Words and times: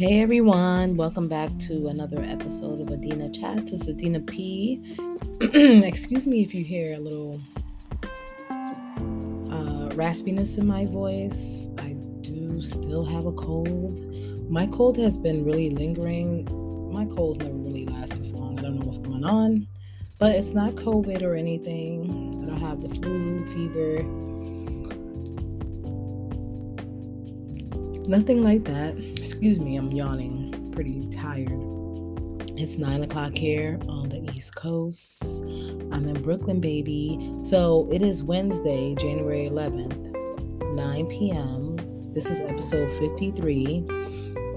Hey 0.00 0.22
everyone, 0.22 0.96
welcome 0.96 1.28
back 1.28 1.50
to 1.58 1.88
another 1.88 2.22
episode 2.22 2.80
of 2.80 2.88
Niani 2.88 3.38
Chats. 3.38 3.70
It's 3.72 3.86
Niani 3.86 4.26
P. 4.26 4.82
Excuse 5.86 6.26
me 6.26 6.40
if 6.40 6.54
you 6.54 6.64
hear 6.64 6.94
a 6.94 6.98
little 6.98 7.38
uh, 8.50 9.90
raspiness 9.90 10.56
in 10.56 10.66
my 10.66 10.86
voice. 10.86 11.68
I 11.80 11.98
do 12.22 12.62
still 12.62 13.04
have 13.04 13.26
a 13.26 13.32
cold. 13.32 14.00
My 14.50 14.66
cold 14.68 14.96
has 14.96 15.18
been 15.18 15.44
really 15.44 15.68
lingering. 15.68 16.48
My 16.90 17.04
colds 17.04 17.36
never 17.36 17.52
really 17.52 17.84
last 17.84 18.16
this 18.16 18.32
long. 18.32 18.58
I 18.58 18.62
don't 18.62 18.78
know 18.78 18.86
what's 18.86 18.96
going 18.96 19.26
on, 19.26 19.66
but 20.16 20.34
it's 20.34 20.52
not 20.52 20.76
COVID 20.76 21.20
or 21.20 21.34
anything. 21.34 22.40
I 22.42 22.46
don't 22.46 22.58
have 22.58 22.80
the 22.80 22.88
flu, 22.88 23.44
fever 23.52 23.98
Nothing 28.10 28.42
like 28.42 28.64
that. 28.64 28.98
Excuse 28.98 29.60
me, 29.60 29.76
I'm 29.76 29.92
yawning. 29.92 30.72
Pretty 30.72 31.06
tired. 31.10 31.52
It's 32.58 32.76
nine 32.76 33.04
o'clock 33.04 33.36
here 33.36 33.78
on 33.88 34.08
the 34.08 34.28
East 34.34 34.56
Coast. 34.56 35.22
I'm 35.92 36.08
in 36.08 36.20
Brooklyn, 36.20 36.58
baby. 36.60 37.32
So 37.44 37.88
it 37.92 38.02
is 38.02 38.24
Wednesday, 38.24 38.96
January 38.96 39.48
11th, 39.48 40.12
9 40.74 41.06
p.m. 41.06 42.12
This 42.12 42.26
is 42.26 42.40
episode 42.40 42.90
53. 42.98 43.86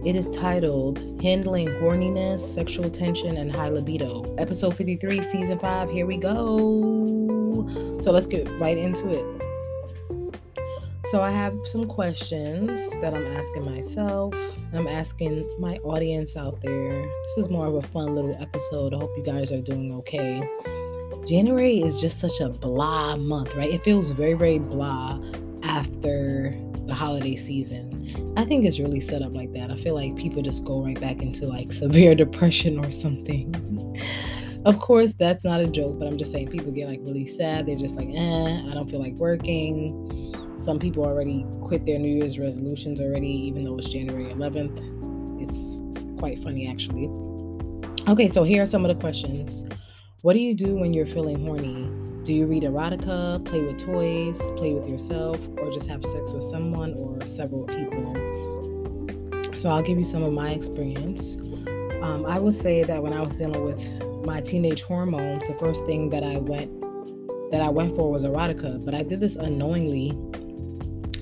It 0.03 0.15
is 0.15 0.31
titled 0.31 1.21
Handling 1.21 1.67
Horniness, 1.67 2.39
Sexual 2.39 2.89
Tension, 2.89 3.37
and 3.37 3.55
High 3.55 3.69
Libido. 3.69 4.33
Episode 4.39 4.75
53, 4.75 5.21
season 5.21 5.59
5. 5.59 5.91
Here 5.91 6.07
we 6.07 6.17
go. 6.17 7.99
So 8.01 8.11
let's 8.11 8.25
get 8.25 8.49
right 8.59 8.79
into 8.79 9.11
it. 9.11 9.42
So 11.07 11.21
I 11.21 11.31
have 11.31 11.53
some 11.65 11.85
questions 11.85 12.79
that 13.01 13.13
I'm 13.13 13.25
asking 13.25 13.65
myself 13.65 14.33
and 14.33 14.73
I'm 14.73 14.87
asking 14.87 15.49
my 15.59 15.75
audience 15.83 16.37
out 16.37 16.61
there. 16.61 17.01
This 17.01 17.37
is 17.39 17.49
more 17.49 17.67
of 17.67 17.75
a 17.75 17.81
fun 17.81 18.15
little 18.15 18.35
episode. 18.41 18.93
I 18.93 18.97
hope 18.97 19.11
you 19.17 19.23
guys 19.23 19.51
are 19.51 19.61
doing 19.61 19.93
okay. 19.95 20.41
January 21.27 21.81
is 21.81 21.99
just 21.99 22.21
such 22.21 22.39
a 22.39 22.47
blah 22.47 23.17
month, 23.17 23.53
right? 23.55 23.69
It 23.69 23.83
feels 23.83 24.11
very, 24.11 24.33
very 24.33 24.59
blah 24.59 25.19
after 25.63 26.55
the 26.85 26.93
holiday 26.93 27.35
season. 27.35 28.33
I 28.37 28.45
think 28.45 28.65
it's 28.65 28.79
really 28.79 29.01
set 29.01 29.21
up 29.21 29.33
like 29.35 29.51
that. 29.53 29.71
I 29.71 29.75
feel 29.75 29.95
like 29.95 30.15
people 30.15 30.41
just 30.41 30.63
go 30.63 30.85
right 30.85 30.99
back 30.99 31.21
into 31.21 31.47
like 31.47 31.73
severe 31.73 32.15
depression 32.23 32.79
or 32.79 32.89
something. 32.91 33.53
of 34.65 34.79
course, 34.79 35.13
that's 35.13 35.43
not 35.43 35.59
a 35.59 35.67
joke, 35.67 35.99
but 35.99 36.07
I'm 36.07 36.17
just 36.17 36.31
saying 36.31 36.47
people 36.47 36.71
get 36.71 36.87
like 36.87 37.01
really 37.03 37.27
sad. 37.27 37.65
They're 37.65 37.75
just 37.75 37.95
like, 37.95 38.07
eh, 38.07 38.61
I 38.69 38.73
don't 38.73 38.89
feel 38.89 39.01
like 39.01 39.15
working 39.15 40.22
some 40.63 40.79
people 40.79 41.03
already 41.03 41.45
quit 41.61 41.85
their 41.85 41.99
New 41.99 42.15
Year's 42.15 42.39
resolutions 42.39 43.01
already, 43.01 43.27
even 43.27 43.65
though 43.65 43.77
it's 43.77 43.89
January 43.89 44.33
11th. 44.33 45.41
It's, 45.41 45.81
it's 45.89 46.09
quite 46.17 46.39
funny, 46.39 46.69
actually. 46.69 47.09
Okay, 48.07 48.29
so 48.29 48.45
here 48.45 48.61
are 48.61 48.65
some 48.65 48.85
of 48.85 48.95
the 48.95 49.01
questions. 49.01 49.65
What 50.21 50.33
do 50.33 50.39
you 50.39 50.55
do 50.55 50.75
when 50.75 50.93
you're 50.93 51.05
feeling 51.05 51.45
horny? 51.45 51.91
Do 52.23 52.33
you 52.33 52.47
read 52.47 52.63
erotica, 52.63 53.43
play 53.43 53.61
with 53.61 53.77
toys, 53.77 54.39
play 54.51 54.73
with 54.73 54.87
yourself, 54.87 55.37
or 55.57 55.69
just 55.69 55.87
have 55.87 56.05
sex 56.05 56.31
with 56.31 56.43
someone 56.43 56.93
or 56.93 57.27
several 57.27 57.65
people? 57.65 58.13
So 59.57 59.69
I'll 59.69 59.83
give 59.83 59.97
you 59.97 60.05
some 60.05 60.23
of 60.23 60.31
my 60.31 60.51
experience. 60.51 61.35
Um, 62.01 62.25
I 62.25 62.39
would 62.39 62.53
say 62.53 62.83
that 62.83 63.03
when 63.03 63.11
I 63.11 63.19
was 63.19 63.35
dealing 63.35 63.65
with 63.65 64.25
my 64.25 64.39
teenage 64.39 64.81
hormones, 64.83 65.45
the 65.45 65.55
first 65.55 65.85
thing 65.85 66.09
that 66.11 66.23
I 66.23 66.37
went 66.37 66.71
that 67.51 67.61
I 67.61 67.69
went 67.69 67.95
for 67.95 68.11
was 68.11 68.23
erotica, 68.23 68.83
but 68.83 68.95
I 68.95 69.03
did 69.03 69.19
this 69.19 69.35
unknowingly 69.35 70.17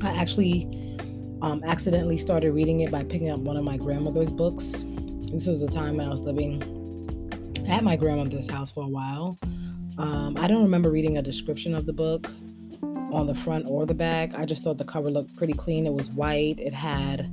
I 0.04 0.16
actually 0.16 0.98
um, 1.42 1.64
accidentally 1.64 2.18
started 2.18 2.52
reading 2.54 2.82
it 2.82 2.92
by 2.92 3.04
picking 3.04 3.30
up 3.30 3.40
one 3.40 3.58
of 3.58 3.64
my 3.64 3.78
grandmother's 3.78 4.30
books. 4.30 4.86
This 5.32 5.48
was 5.48 5.64
a 5.64 5.70
time 5.70 5.98
when 5.98 6.08
I 6.08 6.10
was 6.10 6.22
living 6.22 6.62
at 7.68 7.84
my 7.84 7.96
grandmother's 7.96 8.50
house 8.50 8.72
for 8.72 8.84
a 8.84 8.88
while. 8.88 9.38
Um, 9.98 10.36
I 10.38 10.48
don't 10.48 10.64
remember 10.64 10.92
reading 10.92 11.18
a 11.18 11.22
description 11.22 11.76
of 11.76 11.86
the 11.86 11.94
book 11.94 12.32
on 13.12 13.28
the 13.28 13.36
front 13.36 13.66
or 13.68 13.86
the 13.86 13.94
back. 13.94 14.38
I 14.38 14.46
just 14.46 14.64
thought 14.64 14.78
the 14.78 14.86
cover 14.86 15.10
looked 15.10 15.36
pretty 15.36 15.54
clean. 15.54 15.86
It 15.86 15.94
was 15.94 16.10
white. 16.10 16.60
It 16.60 16.74
had, 16.74 17.32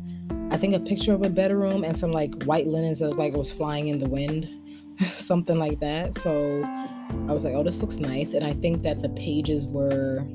I 0.51 0.57
think, 0.57 0.75
a 0.75 0.81
picture 0.81 1.15
of 1.15 1.23
a 1.23 1.31
bedroom 1.31 1.85
and 1.85 1.97
some 1.97 2.13
like 2.13 2.43
white 2.45 2.67
linens 2.67 2.99
that 2.99 3.17
like 3.17 3.33
it 3.33 3.39
was 3.39 3.53
flying 3.53 3.89
in 3.89 3.99
the 3.99 4.09
wind, 4.09 4.49
something 5.15 5.59
like 5.59 5.81
that. 5.81 6.19
So 6.19 6.63
I 6.65 7.33
was 7.33 7.45
like, 7.45 7.55
oh, 7.55 7.63
this 7.63 7.81
looks 7.81 7.97
nice. 7.97 8.35
And 8.35 8.45
I 8.45 8.53
think 8.53 8.83
that 8.83 9.01
the 9.01 9.09
pages 9.11 9.67
were 9.67 10.27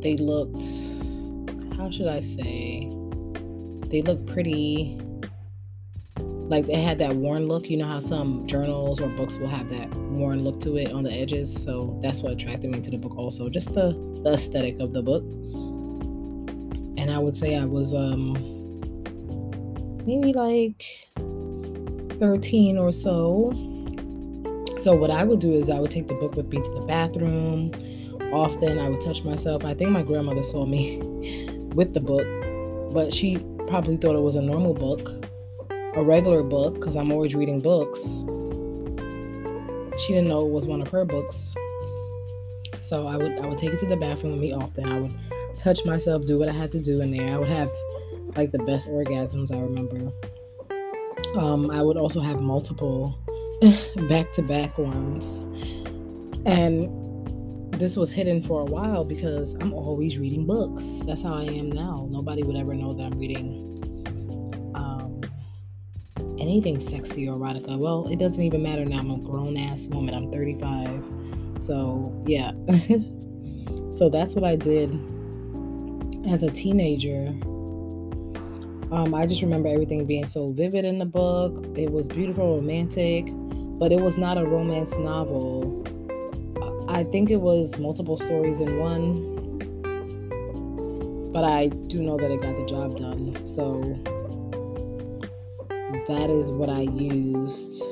they 0.00 0.16
looked 0.16 0.62
how 1.80 1.88
should 1.88 2.08
I 2.08 2.20
say? 2.20 2.90
They 3.86 4.02
looked 4.02 4.26
pretty 4.26 5.00
like 6.18 6.66
they 6.66 6.80
had 6.80 6.98
that 6.98 7.16
worn 7.16 7.48
look. 7.48 7.70
You 7.70 7.78
know 7.78 7.86
how 7.86 8.00
some 8.00 8.46
journals 8.46 9.00
or 9.00 9.08
books 9.08 9.38
will 9.38 9.48
have 9.48 9.70
that 9.70 9.88
worn 9.94 10.44
look 10.44 10.60
to 10.60 10.76
it 10.76 10.92
on 10.92 11.04
the 11.04 11.12
edges. 11.12 11.50
So 11.62 11.98
that's 12.02 12.20
what 12.20 12.34
attracted 12.34 12.70
me 12.70 12.80
to 12.80 12.90
the 12.90 12.98
book 12.98 13.16
also. 13.16 13.48
Just 13.48 13.72
the, 13.72 13.92
the 14.22 14.34
aesthetic 14.34 14.78
of 14.78 14.92
the 14.92 15.02
book. 15.02 15.22
And 16.98 17.10
I 17.10 17.18
would 17.18 17.34
say 17.34 17.56
I 17.56 17.64
was 17.64 17.94
um 17.94 18.34
maybe 20.06 20.34
like 20.34 20.84
13 22.18 22.76
or 22.76 22.92
so. 22.92 23.52
So 24.80 24.94
what 24.94 25.10
I 25.10 25.24
would 25.24 25.40
do 25.40 25.52
is 25.52 25.70
I 25.70 25.80
would 25.80 25.90
take 25.90 26.08
the 26.08 26.14
book 26.14 26.36
with 26.36 26.48
me 26.48 26.60
to 26.60 26.70
the 26.70 26.82
bathroom 26.82 27.72
often 28.32 28.78
I 28.78 28.88
would 28.88 29.00
touch 29.00 29.24
myself. 29.24 29.64
I 29.64 29.74
think 29.74 29.90
my 29.90 30.02
grandmother 30.02 30.42
saw 30.42 30.66
me 30.66 30.98
with 31.74 31.94
the 31.94 32.00
book, 32.00 32.26
but 32.92 33.12
she 33.12 33.38
probably 33.66 33.96
thought 33.96 34.16
it 34.16 34.20
was 34.20 34.36
a 34.36 34.42
normal 34.42 34.74
book, 34.74 35.10
a 35.94 36.02
regular 36.02 36.42
book, 36.42 36.74
because 36.74 36.96
I'm 36.96 37.12
always 37.12 37.34
reading 37.34 37.60
books. 37.60 38.26
She 39.98 40.14
didn't 40.14 40.28
know 40.28 40.46
it 40.46 40.50
was 40.50 40.66
one 40.66 40.80
of 40.80 40.88
her 40.88 41.04
books. 41.04 41.54
So 42.80 43.06
I 43.06 43.16
would 43.16 43.38
I 43.38 43.46
would 43.46 43.58
take 43.58 43.72
it 43.72 43.78
to 43.80 43.86
the 43.86 43.96
bathroom 43.96 44.32
with 44.32 44.40
me 44.40 44.52
often. 44.52 44.88
I 44.88 45.00
would 45.00 45.14
touch 45.56 45.84
myself, 45.84 46.24
do 46.26 46.38
what 46.38 46.48
I 46.48 46.52
had 46.52 46.72
to 46.72 46.80
do 46.80 47.00
in 47.02 47.10
there. 47.10 47.34
I 47.34 47.38
would 47.38 47.48
have 47.48 47.70
like 48.36 48.52
the 48.52 48.58
best 48.60 48.88
orgasms 48.88 49.52
I 49.54 49.60
remember. 49.60 50.12
Um, 51.36 51.70
I 51.70 51.82
would 51.82 51.96
also 51.96 52.20
have 52.20 52.40
multiple 52.40 53.18
back 54.08 54.32
to 54.32 54.42
back 54.42 54.78
ones. 54.78 55.38
And 56.46 56.88
this 57.80 57.96
was 57.96 58.12
hidden 58.12 58.42
for 58.42 58.60
a 58.60 58.64
while 58.66 59.06
because 59.06 59.54
I'm 59.54 59.72
always 59.72 60.18
reading 60.18 60.44
books. 60.44 61.00
That's 61.06 61.22
how 61.22 61.32
I 61.32 61.44
am 61.44 61.72
now. 61.72 62.06
Nobody 62.10 62.42
would 62.42 62.54
ever 62.54 62.74
know 62.74 62.92
that 62.92 63.04
I'm 63.04 63.18
reading 63.18 64.72
um, 64.74 65.22
anything 66.38 66.78
sexy 66.78 67.26
or 67.26 67.38
erotica. 67.38 67.78
Well, 67.78 68.06
it 68.08 68.18
doesn't 68.18 68.42
even 68.42 68.62
matter 68.62 68.84
now. 68.84 68.98
I'm 68.98 69.10
a 69.10 69.16
grown 69.16 69.56
ass 69.56 69.86
woman. 69.86 70.14
I'm 70.14 70.30
35. 70.30 71.02
So, 71.58 72.22
yeah. 72.26 72.50
so 73.92 74.10
that's 74.10 74.34
what 74.34 74.44
I 74.44 74.56
did 74.56 74.90
as 76.28 76.42
a 76.42 76.50
teenager. 76.50 77.28
Um, 78.92 79.14
I 79.14 79.24
just 79.24 79.40
remember 79.40 79.70
everything 79.70 80.04
being 80.04 80.26
so 80.26 80.50
vivid 80.50 80.84
in 80.84 80.98
the 80.98 81.06
book. 81.06 81.64
It 81.78 81.90
was 81.90 82.08
beautiful, 82.08 82.56
romantic, 82.56 83.28
but 83.78 83.90
it 83.90 84.00
was 84.00 84.18
not 84.18 84.36
a 84.36 84.44
romance 84.44 84.98
novel 84.98 85.79
I 86.90 87.04
think 87.04 87.30
it 87.30 87.40
was 87.40 87.78
multiple 87.78 88.16
stories 88.16 88.60
in 88.60 88.78
one, 88.78 89.38
but 91.32 91.44
I 91.44 91.68
do 91.68 92.02
know 92.02 92.16
that 92.16 92.32
it 92.32 92.42
got 92.42 92.56
the 92.56 92.66
job 92.66 92.96
done. 92.96 93.46
So 93.46 93.80
that 96.08 96.28
is 96.28 96.50
what 96.50 96.68
I 96.68 96.80
used. 96.80 97.84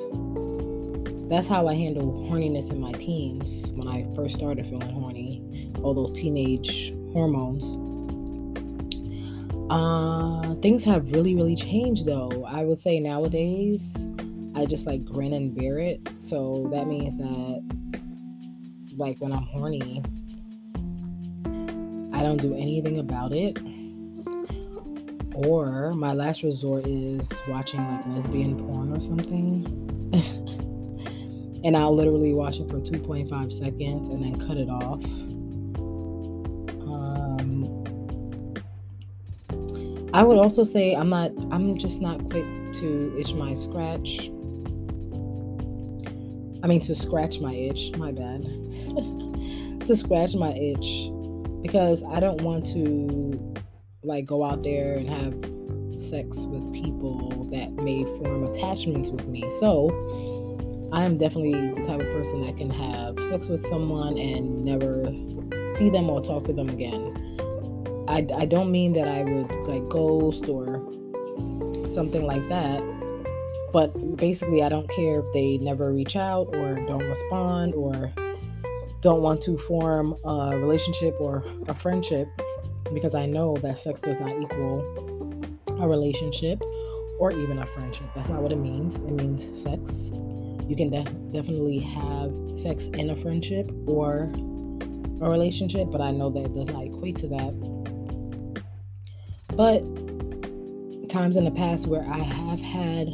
That's 1.31 1.47
how 1.47 1.69
I 1.69 1.75
handle 1.75 2.27
horniness 2.29 2.73
in 2.73 2.81
my 2.81 2.91
teens 2.93 3.71
when 3.77 3.87
I 3.87 4.05
first 4.17 4.37
started 4.37 4.67
feeling 4.67 4.91
horny, 4.91 5.71
all 5.81 5.95
those 5.95 6.11
teenage 6.11 6.93
hormones. 7.13 7.79
Uh, 9.71 10.55
things 10.57 10.83
have 10.83 11.13
really, 11.13 11.37
really 11.37 11.55
changed 11.55 12.05
though. 12.05 12.45
I 12.49 12.65
would 12.65 12.79
say 12.79 12.99
nowadays, 12.99 14.09
I 14.57 14.67
just 14.67 14.87
like 14.87 15.05
grin 15.05 15.35
and 15.35 15.55
bear 15.55 15.79
it. 15.79 16.01
So 16.19 16.69
that 16.73 16.89
means 16.89 17.17
that 17.19 17.78
like 18.99 19.19
when 19.19 19.33
I'm 19.33 19.45
horny, 19.45 20.03
I 22.13 22.23
don't 22.23 22.41
do 22.41 22.55
anything 22.55 22.99
about 22.99 23.33
it. 23.33 23.59
Or 25.35 25.93
my 25.93 26.13
last 26.15 26.43
resort 26.43 26.87
is 26.87 27.31
watching 27.47 27.81
like 27.89 28.05
lesbian 28.09 28.59
porn 28.59 28.93
or 28.93 29.01
something. 29.01 29.65
and 31.65 31.77
I'll 31.77 31.95
literally 31.95 32.35
watch 32.35 32.59
it 32.59 32.69
for 32.69 32.81
2.5 32.81 33.53
seconds 33.53 34.09
and 34.09 34.25
then 34.25 34.37
cut 34.39 34.57
it 34.57 34.69
off. 34.69 35.05
Um, 36.83 37.85
I 40.13 40.25
would 40.25 40.39
also 40.39 40.65
say 40.65 40.95
I'm 40.95 41.09
not, 41.09 41.31
I'm 41.53 41.79
just 41.79 42.01
not 42.01 42.19
quick 42.31 42.45
to 42.73 43.15
itch 43.17 43.35
my 43.35 43.55
scratch 43.55 44.31
I 46.63 46.67
mean, 46.67 46.81
to 46.83 46.95
scratch 46.95 47.41
my 47.41 47.55
itch, 47.55 47.97
my 47.97 48.11
bad. 48.11 48.45
To 49.89 49.97
scratch 49.97 50.35
my 50.35 50.51
itch 50.51 51.11
because 51.63 52.05
I 52.05 52.21
don't 52.21 52.43
want 52.43 52.67
to 52.67 53.55
like 54.03 54.27
go 54.27 54.45
out 54.45 54.63
there 54.63 54.97
and 54.97 55.09
have 55.09 56.01
sex 56.01 56.45
with 56.45 56.71
people 56.73 57.49
that 57.51 57.73
may 57.73 58.05
form 58.05 58.45
attachments 58.45 59.11
with 59.11 59.27
me. 59.27 59.49
So 59.59 59.89
I 60.93 61.05
am 61.05 61.17
definitely 61.17 61.73
the 61.73 61.85
type 61.85 62.01
of 62.01 62.07
person 62.09 62.45
that 62.47 62.57
can 62.59 62.69
have 62.71 63.23
sex 63.25 63.49
with 63.49 63.65
someone 63.65 64.19
and 64.19 64.63
never 64.63 65.05
see 65.75 65.89
them 65.89 66.11
or 66.11 66.21
talk 66.21 66.43
to 66.45 66.53
them 66.53 66.69
again. 66.69 67.15
I, 68.09 68.27
I 68.37 68.45
don't 68.45 68.71
mean 68.71 68.93
that 68.93 69.09
I 69.09 69.25
would 69.25 69.51
like 69.67 69.89
ghost 69.89 70.49
or 70.49 70.83
something 71.87 72.27
like 72.27 72.47
that. 72.51 72.83
But 73.73 74.17
basically, 74.17 74.63
I 74.63 74.69
don't 74.69 74.89
care 74.91 75.21
if 75.21 75.33
they 75.33 75.59
never 75.59 75.93
reach 75.93 76.17
out 76.17 76.55
or 76.57 76.75
don't 76.75 77.07
respond 77.07 77.75
or 77.75 78.13
don't 79.01 79.23
want 79.23 79.41
to 79.43 79.57
form 79.57 80.17
a 80.25 80.57
relationship 80.57 81.15
or 81.21 81.45
a 81.69 81.75
friendship 81.75 82.29
because 82.93 83.15
I 83.15 83.27
know 83.27 83.57
that 83.59 83.79
sex 83.79 84.01
does 84.01 84.19
not 84.19 84.41
equal 84.41 84.83
a 85.81 85.89
relationship 85.89 86.63
or 87.19 87.33
even 87.33 87.59
a 87.59 87.67
friendship. 87.67 88.07
That's 88.15 88.29
not 88.29 88.43
what 88.43 88.53
it 88.53 88.59
means. 88.59 88.97
It 88.97 89.11
means 89.13 89.61
sex. 89.61 90.11
You 90.67 90.75
can 90.77 90.91
de- 90.91 91.05
definitely 91.33 91.79
have 91.79 92.35
sex 92.57 92.89
in 92.89 93.11
a 93.11 93.17
friendship 93.17 93.71
or 93.87 94.31
a 95.21 95.31
relationship, 95.31 95.91
but 95.91 96.01
I 96.01 96.11
know 96.11 96.31
that 96.31 96.45
it 96.45 96.53
does 96.53 96.69
not 96.69 96.85
equate 96.85 97.17
to 97.19 97.29
that. 97.29 98.65
But 99.57 99.81
times 101.09 101.37
in 101.37 101.45
the 101.45 101.51
past 101.51 101.87
where 101.87 102.03
I 102.03 102.19
have 102.19 102.61
had 102.61 103.09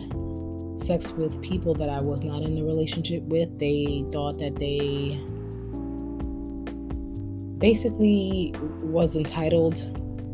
sex 0.77 1.13
with 1.13 1.41
people 1.41 1.75
that 1.75 1.89
I 1.89 2.01
was 2.01 2.23
not 2.23 2.43
in 2.43 2.59
a 2.59 2.65
relationship 2.65 3.23
with, 3.23 3.59
they 3.59 4.05
thought 4.13 4.39
that 4.39 4.57
they 4.57 5.19
basically 7.65 8.55
was 8.83 9.17
entitled 9.17 9.77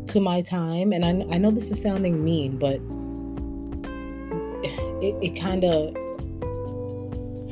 to 0.05 0.19
my 0.19 0.41
time. 0.41 0.91
And 0.91 1.05
I, 1.05 1.11
I 1.33 1.37
know 1.37 1.49
this 1.49 1.71
is 1.71 1.81
sounding 1.81 2.25
mean, 2.25 2.57
but 2.57 2.75
it, 5.01 5.15
it 5.23 5.39
kind 5.39 5.63
of, 5.63 5.91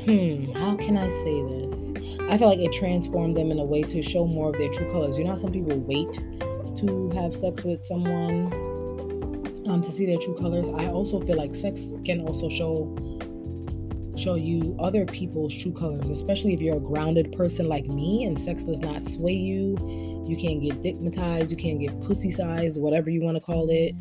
hmm, 0.04 0.52
how 0.52 0.76
can 0.76 0.98
I 0.98 1.08
say 1.08 1.42
this? 1.44 1.94
I 2.28 2.36
feel 2.36 2.48
like 2.48 2.58
it 2.58 2.72
transformed 2.72 3.38
them 3.38 3.50
in 3.50 3.58
a 3.58 3.64
way 3.64 3.82
to 3.84 4.02
show 4.02 4.26
more 4.26 4.50
of 4.50 4.58
their 4.58 4.68
true 4.68 4.92
colors. 4.92 5.18
You 5.18 5.24
know 5.24 5.34
some 5.34 5.50
people 5.50 5.78
wait 5.78 6.12
to 6.80 7.10
have 7.14 7.34
sex 7.34 7.64
with 7.64 7.82
someone 7.86 8.52
um, 9.66 9.80
to 9.80 9.90
see 9.90 10.04
their 10.04 10.18
true 10.18 10.36
colors. 10.36 10.68
I 10.68 10.88
also 10.88 11.20
feel 11.20 11.38
like 11.38 11.54
sex 11.54 11.94
can 12.04 12.20
also 12.20 12.50
show 12.50 12.94
show 14.20 14.34
you 14.34 14.76
other 14.78 15.06
people's 15.06 15.54
true 15.54 15.72
colors, 15.72 16.10
especially 16.10 16.52
if 16.52 16.60
you're 16.60 16.76
a 16.76 16.80
grounded 16.80 17.32
person 17.32 17.68
like 17.68 17.86
me 17.86 18.24
and 18.24 18.38
sex 18.38 18.64
does 18.64 18.80
not 18.80 19.02
sway 19.02 19.32
you. 19.32 19.76
You 20.28 20.36
can't 20.36 20.62
get 20.62 20.82
dickmatized, 20.82 21.50
you 21.50 21.56
can't 21.56 21.80
get 21.80 21.98
pussy 22.02 22.30
sized, 22.30 22.80
whatever 22.80 23.10
you 23.10 23.22
want 23.22 23.36
to 23.36 23.40
call 23.40 23.68
it. 23.70 23.94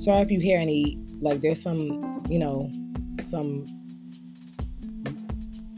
Sorry 0.00 0.22
if 0.22 0.30
you 0.30 0.40
hear 0.40 0.58
any 0.58 0.98
like 1.20 1.40
there's 1.40 1.60
some, 1.60 2.22
you 2.28 2.38
know, 2.38 2.70
some 3.24 3.66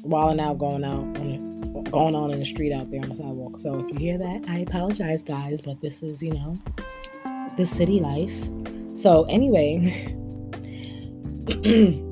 walling 0.02 0.40
out 0.40 0.58
going 0.58 0.84
out 0.84 1.00
on 1.18 1.82
going 1.90 2.14
on 2.14 2.30
in 2.30 2.38
the 2.38 2.44
street 2.44 2.72
out 2.72 2.90
there 2.90 3.00
on 3.02 3.08
the 3.08 3.14
sidewalk. 3.14 3.58
So 3.58 3.80
if 3.80 3.88
you 3.88 3.98
hear 3.98 4.18
that, 4.18 4.44
I 4.48 4.58
apologize 4.58 5.22
guys, 5.22 5.60
but 5.60 5.80
this 5.80 6.02
is, 6.02 6.22
you 6.22 6.34
know, 6.34 6.58
the 7.56 7.64
city 7.64 8.00
life. 8.00 8.34
So, 8.94 9.24
anyway, 9.24 10.14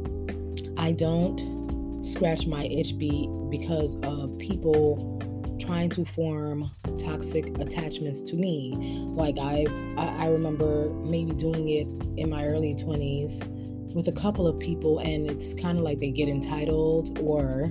I 0.79 0.93
don't 0.93 2.03
scratch 2.03 2.47
my 2.47 2.65
itch 2.65 2.97
beat 2.97 3.29
because 3.51 3.97
of 4.05 4.39
people 4.39 5.19
trying 5.61 5.91
to 5.91 6.05
form 6.05 6.71
toxic 6.99 7.49
attachments 7.59 8.23
to 8.23 8.37
me. 8.37 9.03
Like 9.15 9.39
I've 9.39 9.73
I, 9.99 10.25
I 10.25 10.27
remember 10.29 10.91
maybe 10.91 11.33
doing 11.33 11.69
it 11.69 11.87
in 12.17 12.31
my 12.31 12.47
early 12.47 12.75
20s 12.75 13.95
with 13.95 14.07
a 14.07 14.13
couple 14.13 14.47
of 14.47 14.59
people 14.61 15.01
and 15.01 15.29
it's 15.29 15.53
kind 15.53 15.79
of 15.79 15.85
like 15.85 15.99
they 15.99 16.11
get 16.11 16.29
entitled 16.29 17.19
or 17.19 17.67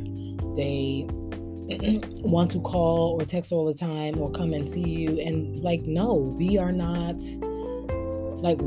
they 0.58 1.06
want 2.22 2.52
to 2.52 2.60
call 2.62 3.20
or 3.20 3.26
text 3.26 3.52
all 3.52 3.66
the 3.66 3.74
time 3.74 4.20
or 4.20 4.30
come 4.32 4.54
and 4.54 4.68
see 4.68 4.82
you 4.82 5.20
and 5.22 5.60
like 5.62 5.82
no 5.84 6.14
we 6.14 6.58
are 6.58 6.72
not 6.72 7.22
like 8.42 8.60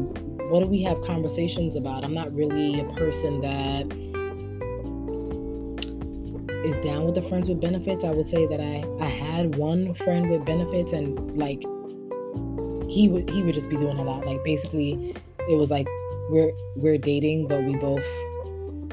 what 0.50 0.60
do 0.60 0.66
we 0.66 0.82
have 0.82 1.00
conversations 1.02 1.76
about? 1.76 2.02
I'm 2.02 2.12
not 2.12 2.34
really 2.34 2.80
a 2.80 2.84
person 2.84 3.40
that 3.42 4.09
is 6.64 6.78
down 6.78 7.04
with 7.04 7.14
the 7.14 7.22
friends 7.22 7.48
with 7.48 7.60
benefits. 7.60 8.04
I 8.04 8.10
would 8.10 8.26
say 8.26 8.46
that 8.46 8.60
I 8.60 8.84
I 9.04 9.08
had 9.08 9.56
one 9.56 9.94
friend 9.94 10.30
with 10.30 10.44
benefits 10.44 10.92
and 10.92 11.36
like 11.36 11.62
he 12.88 13.08
would 13.08 13.30
he 13.30 13.42
would 13.42 13.54
just 13.54 13.68
be 13.68 13.76
doing 13.76 13.98
a 13.98 14.02
lot. 14.02 14.26
Like 14.26 14.42
basically 14.44 15.14
it 15.48 15.56
was 15.56 15.70
like 15.70 15.86
we're 16.30 16.52
we're 16.76 16.98
dating 16.98 17.48
but 17.48 17.64
we 17.64 17.76
both 17.76 18.04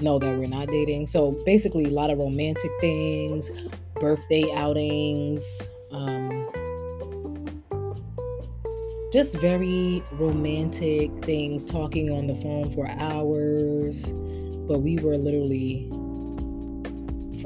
know 0.02 0.20
that 0.20 0.38
we're 0.38 0.48
not 0.48 0.68
dating. 0.68 1.08
So 1.08 1.32
basically 1.46 1.86
a 1.86 1.90
lot 1.90 2.10
of 2.10 2.18
romantic 2.18 2.72
things, 2.80 3.52
birthday 4.00 4.52
outings, 4.54 5.68
um 5.92 6.50
just 9.12 9.38
very 9.38 10.04
romantic 10.12 11.10
things, 11.24 11.64
talking 11.64 12.12
on 12.12 12.28
the 12.28 12.36
phone 12.36 12.72
for 12.72 12.88
hours. 12.88 14.14
But 14.68 14.80
we 14.80 14.98
were 14.98 15.18
literally 15.18 15.90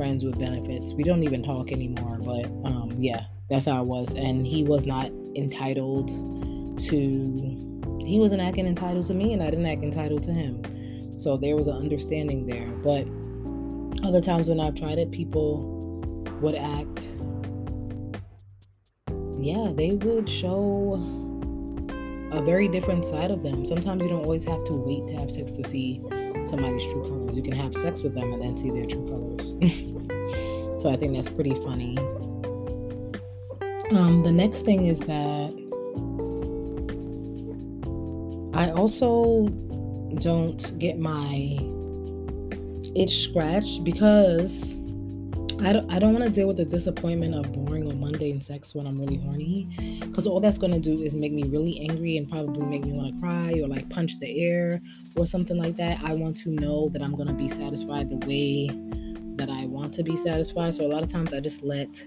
friends 0.02 0.26
with 0.26 0.40
benefits. 0.40 0.94
We 0.94 1.04
don't 1.04 1.22
even 1.22 1.44
talk 1.44 1.72
anymore, 1.72 2.18
but 2.24 2.46
um, 2.68 2.96
yeah, 2.98 3.26
that's 3.52 3.68
how 3.68 3.84
it 3.84 3.86
was. 3.86 4.16
And 4.16 4.48
he 4.48 4.64
was 4.64 4.88
not 4.88 5.12
entitled 5.36 6.08
to, 6.88 8.00
he 8.04 8.18
wasn't 8.18 8.42
acting 8.42 8.66
entitled 8.66 9.06
to 9.06 9.14
me, 9.14 9.34
and 9.34 9.44
I 9.44 9.52
didn't 9.52 9.68
act 9.68 9.84
entitled 9.84 10.24
to 10.24 10.32
him. 10.32 11.20
So 11.20 11.38
there 11.38 11.56
was 11.56 11.68
an 11.68 11.76
understanding 11.76 12.48
there. 12.48 12.66
But 12.68 13.06
other 14.04 14.22
times 14.22 14.50
when 14.50 14.60
I've 14.60 14.74
tried 14.74 14.98
it, 14.98 15.12
people 15.12 15.66
would 16.42 16.56
act, 16.56 17.14
yeah, 19.40 19.72
they 19.72 20.00
would 20.02 20.28
show 20.28 20.96
a 22.32 22.42
very 22.42 22.68
different 22.68 23.06
side 23.06 23.30
of 23.30 23.44
them. 23.44 23.68
Sometimes 23.68 24.02
you 24.02 24.10
don't 24.10 24.24
always 24.24 24.46
have 24.46 24.64
to 24.64 24.74
wait 24.74 25.06
to 25.10 25.14
have 25.14 25.30
sex 25.30 25.52
to 25.52 25.70
see 25.70 26.02
somebody's 26.46 26.86
true 26.92 27.04
colors. 27.04 27.38
You 27.38 27.44
can 27.44 27.54
have 27.54 27.76
sex 27.76 28.02
with 28.02 28.16
them 28.16 28.34
and 28.34 28.42
then 28.42 28.58
see 28.58 28.72
their 28.72 28.88
true 28.88 29.08
colors. 29.08 29.54
so 30.82 30.90
I 30.90 30.98
think 30.98 31.16
that's 31.16 31.30
pretty 31.30 31.54
funny. 31.54 31.96
Um, 33.92 34.24
the 34.24 34.32
next 34.32 34.64
thing 34.64 34.88
is 34.88 35.00
that 35.02 35.52
I 38.56 38.72
also 38.72 39.48
don't 40.20 40.80
get 40.80 40.98
my 40.98 41.60
itch 42.96 43.30
scratched 43.30 43.84
because 43.84 44.76
I 45.62 45.74
don't, 45.74 45.92
I 45.92 46.00
don't 46.00 46.14
want 46.14 46.26
to 46.26 46.32
deal 46.32 46.48
with 46.48 46.58
the 46.58 46.66
disappointment 46.66 47.36
of 47.36 47.54
boring 47.54 47.88
or 47.88 47.94
mundane 47.94 48.42
sex 48.42 48.74
when 48.74 48.88
I'm 48.88 49.00
really 49.00 49.18
horny. 49.18 50.00
Because 50.02 50.26
all 50.26 50.40
that's 50.40 50.58
going 50.58 50.74
to 50.74 50.80
do 50.80 51.00
is 51.04 51.14
make 51.16 51.32
me 51.32 51.44
really 51.44 51.80
angry 51.82 52.18
and 52.18 52.28
probably 52.28 52.66
make 52.66 52.86
me 52.86 52.94
want 52.94 53.14
to 53.14 53.22
cry 53.22 53.54
or 53.62 53.68
like 53.68 53.88
punch 53.92 54.20
the 54.20 54.44
air 54.44 54.82
or 55.16 55.28
something 55.28 55.58
like 55.58 55.78
that. 55.78 56.04
I 56.04 56.14
want 56.14 56.38
to 56.38 56.50
know 56.50 56.90
that 56.90 57.04
I'm 57.04 57.16
going 57.16 57.28
to 57.28 57.36
be 57.36 57.48
satisfied 57.48 58.10
the 58.10 58.18
way 58.26 58.70
want 59.92 60.06
to 60.06 60.10
be 60.10 60.16
satisfied. 60.16 60.74
So 60.74 60.86
a 60.86 60.88
lot 60.88 61.04
of 61.04 61.12
times 61.12 61.34
I 61.34 61.42
just 61.42 61.64
let 61.64 62.02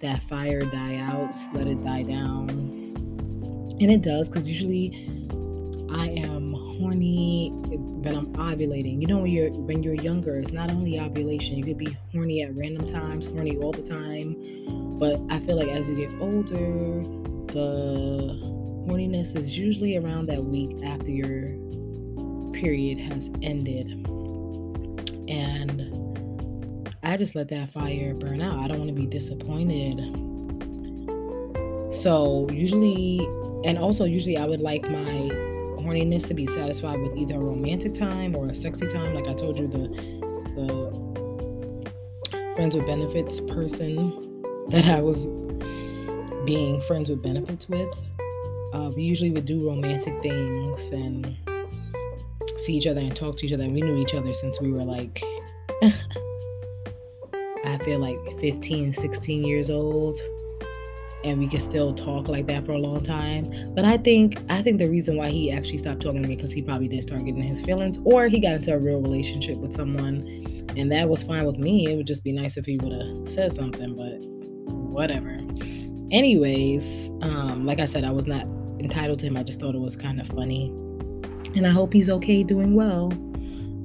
that 0.00 0.20
fire 0.24 0.62
die 0.62 0.96
out, 0.96 1.36
let 1.54 1.68
it 1.68 1.80
die 1.84 2.02
down. 2.02 2.48
And 3.80 3.92
it 3.92 4.02
does 4.02 4.28
because 4.28 4.48
usually 4.48 4.90
I 5.92 6.08
am 6.08 6.52
horny 6.52 7.50
when 7.52 8.16
I'm 8.16 8.32
ovulating. 8.34 9.00
You 9.00 9.06
know 9.06 9.18
when 9.18 9.30
you're 9.30 9.50
when 9.50 9.84
you're 9.84 9.94
younger, 9.94 10.36
it's 10.36 10.50
not 10.50 10.70
only 10.70 10.98
ovulation. 10.98 11.56
You 11.58 11.64
could 11.64 11.78
be 11.78 11.96
horny 12.10 12.42
at 12.42 12.56
random 12.56 12.84
times, 12.84 13.26
horny 13.26 13.56
all 13.58 13.70
the 13.70 13.84
time. 13.84 14.98
But 14.98 15.20
I 15.30 15.38
feel 15.38 15.56
like 15.56 15.68
as 15.68 15.88
you 15.88 15.94
get 15.94 16.12
older, 16.20 17.04
the 17.52 18.34
horniness 18.90 19.36
is 19.36 19.56
usually 19.56 19.96
around 19.96 20.26
that 20.26 20.42
week 20.42 20.82
after 20.82 21.12
your 21.12 21.52
period 22.52 22.98
has 22.98 23.30
ended. 23.42 23.92
And 25.28 26.07
I 27.08 27.16
just 27.16 27.34
let 27.34 27.48
that 27.48 27.70
fire 27.70 28.12
burn 28.12 28.42
out. 28.42 28.58
I 28.58 28.68
don't 28.68 28.76
want 28.76 28.88
to 28.88 28.94
be 28.94 29.06
disappointed. 29.06 29.98
So 31.90 32.46
usually 32.50 33.26
and 33.64 33.78
also 33.78 34.04
usually 34.04 34.36
I 34.36 34.44
would 34.44 34.60
like 34.60 34.82
my 34.90 35.30
horniness 35.80 36.26
to 36.28 36.34
be 36.34 36.46
satisfied 36.46 37.00
with 37.00 37.16
either 37.16 37.36
a 37.36 37.38
romantic 37.38 37.94
time 37.94 38.36
or 38.36 38.48
a 38.48 38.54
sexy 38.54 38.86
time. 38.86 39.14
Like 39.14 39.26
I 39.26 39.32
told 39.32 39.58
you, 39.58 39.68
the 39.68 39.88
the 40.54 40.92
friends 42.54 42.76
with 42.76 42.86
benefits 42.86 43.40
person 43.40 44.12
that 44.68 44.84
I 44.84 45.00
was 45.00 45.28
being 46.44 46.82
friends 46.82 47.08
with 47.08 47.22
benefits 47.22 47.70
with. 47.70 47.88
Uh, 48.74 48.90
we 48.94 49.02
usually 49.02 49.30
would 49.30 49.46
do 49.46 49.66
romantic 49.66 50.20
things 50.22 50.88
and 50.90 51.34
see 52.58 52.74
each 52.74 52.86
other 52.86 53.00
and 53.00 53.16
talk 53.16 53.38
to 53.38 53.46
each 53.46 53.52
other. 53.54 53.66
We 53.66 53.80
knew 53.80 53.96
each 53.96 54.12
other 54.14 54.34
since 54.34 54.60
we 54.60 54.70
were 54.70 54.84
like, 54.84 55.24
I 57.64 57.78
feel 57.78 57.98
like 57.98 58.18
15, 58.40 58.92
16 58.92 59.44
years 59.44 59.70
old. 59.70 60.18
and 61.24 61.40
we 61.40 61.48
can 61.48 61.58
still 61.58 61.92
talk 61.94 62.28
like 62.28 62.46
that 62.46 62.64
for 62.64 62.72
a 62.72 62.78
long 62.78 63.02
time. 63.02 63.72
But 63.74 63.84
I 63.84 63.96
think 63.96 64.38
I 64.48 64.62
think 64.62 64.78
the 64.78 64.88
reason 64.88 65.16
why 65.16 65.30
he 65.30 65.50
actually 65.50 65.78
stopped 65.78 66.00
talking 66.00 66.22
to 66.22 66.28
me 66.28 66.36
because 66.36 66.52
he 66.52 66.62
probably 66.62 66.88
did 66.88 67.02
start 67.02 67.24
getting 67.24 67.42
his 67.42 67.60
feelings, 67.60 67.98
or 68.04 68.28
he 68.28 68.38
got 68.40 68.54
into 68.54 68.72
a 68.74 68.78
real 68.78 69.00
relationship 69.00 69.58
with 69.58 69.72
someone, 69.72 70.18
and 70.76 70.92
that 70.92 71.08
was 71.08 71.22
fine 71.24 71.44
with 71.44 71.58
me. 71.58 71.90
It 71.92 71.96
would 71.96 72.06
just 72.06 72.22
be 72.22 72.32
nice 72.32 72.56
if 72.56 72.66
he 72.66 72.76
would 72.78 72.92
have 72.92 73.28
said 73.28 73.52
something, 73.52 73.94
but 73.96 74.24
whatever. 74.72 75.40
Anyways, 76.10 77.10
um, 77.22 77.66
like 77.66 77.80
I 77.80 77.84
said, 77.84 78.04
I 78.04 78.10
was 78.12 78.26
not 78.26 78.44
entitled 78.78 79.18
to 79.20 79.26
him. 79.26 79.36
I 79.36 79.42
just 79.42 79.60
thought 79.60 79.74
it 79.74 79.80
was 79.80 79.96
kind 79.96 80.20
of 80.20 80.28
funny, 80.28 80.68
and 81.56 81.66
I 81.66 81.70
hope 81.70 81.92
he's 81.92 82.08
okay, 82.10 82.44
doing 82.44 82.74
well 82.76 83.12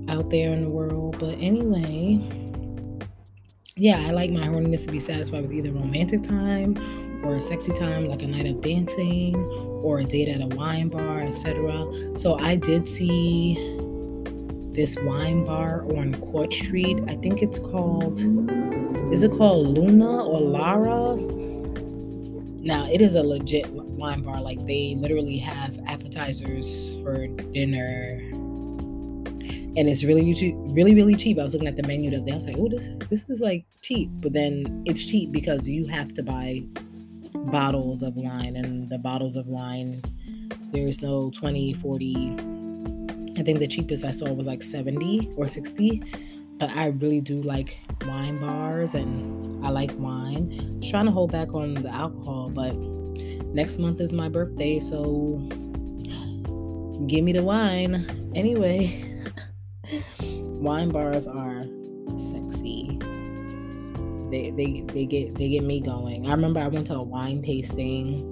out 0.08 0.30
there 0.30 0.54
in 0.54 0.64
the 0.64 0.70
world. 0.70 1.18
But 1.20 1.36
anyway 1.40 2.22
yeah, 3.76 4.04
I 4.08 4.12
like 4.12 4.30
my 4.30 4.42
horniness 4.42 4.86
to 4.86 4.92
be 4.92 5.00
satisfied 5.00 5.42
with 5.42 5.52
either 5.52 5.72
romantic 5.72 6.24
time 6.24 6.78
or 7.26 7.36
a 7.36 7.42
sexy 7.42 7.74
time 7.74 8.08
like 8.08 8.22
a 8.22 8.28
night 8.28 8.46
of 8.46 8.62
dancing 8.62 9.36
or 9.36 10.00
a 10.00 10.04
date 10.04 10.30
at 10.30 10.42
a 10.42 10.56
wine 10.56 10.90
bar, 10.90 11.22
etc. 11.22 11.88
So 12.16 12.38
I 12.38 12.56
did 12.56 12.88
see 12.88 13.56
this 14.74 14.96
wine 15.00 15.44
bar 15.46 15.86
on 15.98 16.14
Court 16.16 16.54
Street. 16.54 17.00
I 17.08 17.16
think 17.16 17.42
it's 17.42 17.58
called 17.58 18.20
is 19.12 19.24
it 19.24 19.32
called 19.32 19.78
Luna 19.78 20.24
or 20.24 20.40
Lara? 20.40 21.16
Now, 22.66 22.88
it 22.90 23.02
is 23.02 23.16
a 23.16 23.24
legit 23.24 23.70
wine 23.72 24.22
bar 24.22 24.40
like 24.40 24.66
they 24.68 24.96
literally 24.96 25.38
have 25.38 25.80
appetizers 25.88 26.96
for 27.04 27.28
dinner 27.28 28.22
and 29.76 29.88
it's 29.88 30.04
really 30.04 30.34
cheap, 30.34 30.56
really 30.74 30.96
really 30.96 31.16
cheap. 31.16 31.40
I 31.40 31.44
was 31.44 31.54
looking 31.54 31.68
at 31.68 31.78
the 31.78 31.88
menu 31.88 32.10
the 32.10 32.18
other 32.18 32.26
day. 32.26 32.32
I 32.32 32.36
was 32.36 32.46
like, 32.46 32.58
oh, 32.58 32.70
this 32.70 32.90
this 33.10 33.26
is 33.30 33.42
like 33.42 33.66
cheap, 33.82 34.10
but 34.14 34.34
then 34.34 34.84
it's 34.86 35.06
cheap 35.06 35.32
because 35.32 35.68
you 35.70 35.86
have 35.88 36.14
to 36.16 36.24
buy 36.24 36.64
bottles 37.52 38.04
of 38.04 38.16
wine 38.16 38.56
and 38.56 38.90
the 38.90 38.98
bottles 38.98 39.36
of 39.36 39.48
wine 39.48 40.02
there's 40.72 41.02
no 41.02 41.32
20 41.32 41.74
40 41.74 42.16
i 43.38 43.44
think 43.44 43.60
the 43.60 43.68
cheapest 43.68 44.06
i 44.06 44.12
saw 44.12 44.32
was 44.32 44.48
like 44.48 44.62
70 44.62 45.34
or 45.36 45.48
60 45.48 46.04
but 46.58 46.70
i 46.72 46.88
really 46.88 47.22
do 47.22 47.42
like 47.42 47.78
wine 48.06 48.40
bars 48.40 48.94
and 48.94 49.66
i 49.66 49.70
like 49.70 49.92
wine. 49.98 50.56
I'm 50.60 50.82
trying 50.82 51.06
to 51.06 51.12
hold 51.12 51.32
back 51.32 51.54
on 51.54 51.74
the 51.74 51.90
alcohol 51.90 52.50
but 52.50 52.76
next 52.76 53.78
month 53.78 54.00
is 54.00 54.14
my 54.14 54.30
birthday 54.30 54.80
so 54.80 55.36
give 57.08 57.26
me 57.26 57.34
the 57.34 57.44
wine. 57.44 58.32
Anyway 58.34 59.13
wine 60.64 60.90
bars 60.90 61.28
are 61.28 61.64
sexy 62.18 63.00
they 64.34 64.50
they 64.50 64.82
they 64.82 65.06
get 65.06 65.36
they 65.36 65.50
get 65.50 65.64
me 65.64 65.80
going. 65.80 66.28
I 66.28 66.32
remember 66.32 66.60
I 66.60 66.68
went 66.68 66.88
to 66.88 66.96
a 66.96 67.04
wine 67.04 67.44
tasting 67.44 68.30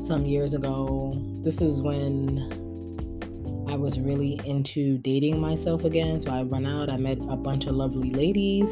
some 0.00 0.24
years 0.24 0.54
ago. 0.54 1.12
This 1.42 1.60
is 1.60 1.82
when 1.82 2.64
I 3.68 3.74
was 3.74 3.98
really 3.98 4.40
into 4.44 4.98
dating 4.98 5.40
myself 5.40 5.84
again. 5.84 6.20
So 6.20 6.30
I 6.30 6.44
went 6.44 6.66
out, 6.66 6.88
I 6.88 6.96
met 6.96 7.18
a 7.28 7.36
bunch 7.36 7.66
of 7.66 7.74
lovely 7.74 8.10
ladies, 8.10 8.70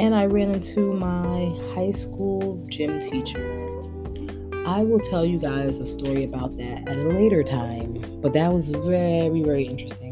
and 0.00 0.14
I 0.14 0.26
ran 0.26 0.50
into 0.50 0.92
my 0.92 1.56
high 1.74 1.92
school 1.92 2.60
gym 2.68 2.98
teacher. 3.00 3.66
I 4.66 4.82
will 4.82 5.00
tell 5.00 5.24
you 5.24 5.38
guys 5.38 5.78
a 5.78 5.86
story 5.86 6.24
about 6.24 6.56
that 6.58 6.88
at 6.88 6.98
a 6.98 7.04
later 7.04 7.44
time, 7.44 8.20
but 8.20 8.32
that 8.32 8.52
was 8.52 8.70
very, 8.70 9.42
very 9.42 9.62
interesting. 9.64 10.07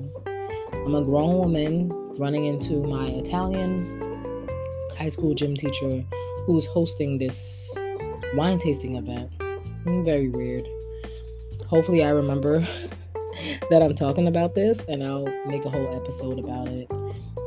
I'm 0.86 0.94
a 0.94 1.02
grown 1.02 1.36
woman 1.38 1.88
running 2.16 2.44
into 2.44 2.80
my 2.80 3.08
Italian 3.08 4.48
high 4.96 5.08
school 5.08 5.34
gym 5.34 5.56
teacher 5.56 6.04
who's 6.44 6.64
hosting 6.64 7.18
this 7.18 7.74
wine 8.34 8.60
tasting 8.60 8.94
event. 8.94 9.36
Mm, 9.84 10.04
very 10.04 10.28
weird. 10.28 10.64
Hopefully, 11.66 12.04
I 12.04 12.10
remember 12.10 12.60
that 13.68 13.82
I'm 13.82 13.96
talking 13.96 14.28
about 14.28 14.54
this 14.54 14.78
and 14.88 15.02
I'll 15.02 15.26
make 15.44 15.64
a 15.64 15.70
whole 15.70 15.92
episode 15.92 16.38
about 16.38 16.68
it 16.68 16.88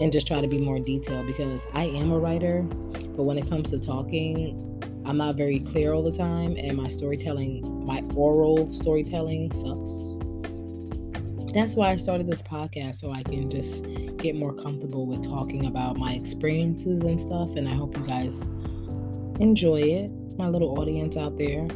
and 0.02 0.12
just 0.12 0.28
try 0.28 0.42
to 0.42 0.48
be 0.50 0.58
more 0.58 0.78
detailed 0.78 1.26
because 1.26 1.66
I 1.74 1.86
am 1.86 2.12
a 2.12 2.20
writer, 2.20 2.64
but 2.64 3.24
when 3.24 3.38
it 3.38 3.48
comes 3.48 3.70
to 3.70 3.80
talking, 3.80 4.82
I'm 5.06 5.16
not 5.16 5.36
very 5.36 5.62
clear 5.62 5.94
all 5.94 6.04
the 6.04 6.12
time, 6.12 6.58
and 6.58 6.76
my 6.76 6.90
storytelling, 6.90 7.86
my 7.86 8.04
oral 8.16 8.74
storytelling 8.74 9.54
sucks. 9.54 10.18
That's 11.54 11.76
why 11.76 11.90
I 11.90 11.96
started 11.96 12.28
this 12.28 12.44
podcast 12.44 12.96
so 12.96 13.12
I 13.12 13.24
can 13.24 13.50
just 13.50 13.84
get 14.18 14.36
more 14.36 14.54
comfortable 14.54 15.08
with 15.08 15.24
talking 15.24 15.66
about 15.66 15.98
my 15.98 16.14
experiences 16.14 17.02
and 17.02 17.20
stuff. 17.20 17.50
And 17.56 17.68
I 17.68 17.74
hope 17.74 17.98
you 17.98 18.06
guys 18.06 18.48
enjoy 19.40 19.82
it, 19.82 20.12
my 20.38 20.48
little 20.48 20.80
audience 20.80 21.18
out 21.18 21.38
there. 21.38 21.68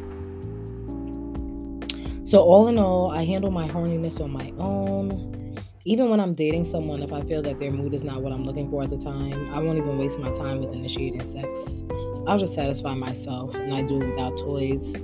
So, 2.24 2.42
all 2.42 2.68
in 2.68 2.78
all, 2.78 3.10
I 3.10 3.24
handle 3.24 3.50
my 3.50 3.68
horniness 3.68 4.20
on 4.20 4.30
my 4.30 4.52
own. 4.58 5.58
Even 5.84 6.08
when 6.08 6.20
I'm 6.20 6.34
dating 6.34 6.64
someone, 6.64 7.02
if 7.02 7.12
I 7.12 7.20
feel 7.22 7.42
that 7.42 7.58
their 7.58 7.70
mood 7.70 7.92
is 7.92 8.02
not 8.02 8.22
what 8.22 8.32
I'm 8.32 8.44
looking 8.44 8.70
for 8.70 8.82
at 8.82 8.90
the 8.90 8.96
time, 8.96 9.52
I 9.52 9.58
won't 9.58 9.76
even 9.76 9.98
waste 9.98 10.18
my 10.18 10.32
time 10.32 10.60
with 10.60 10.74
initiating 10.74 11.26
sex. 11.26 11.84
I'll 12.26 12.38
just 12.38 12.54
satisfy 12.54 12.94
myself, 12.94 13.54
and 13.54 13.74
I 13.74 13.82
do 13.82 14.00
it 14.00 14.08
without 14.08 14.38
toys. 14.38 14.96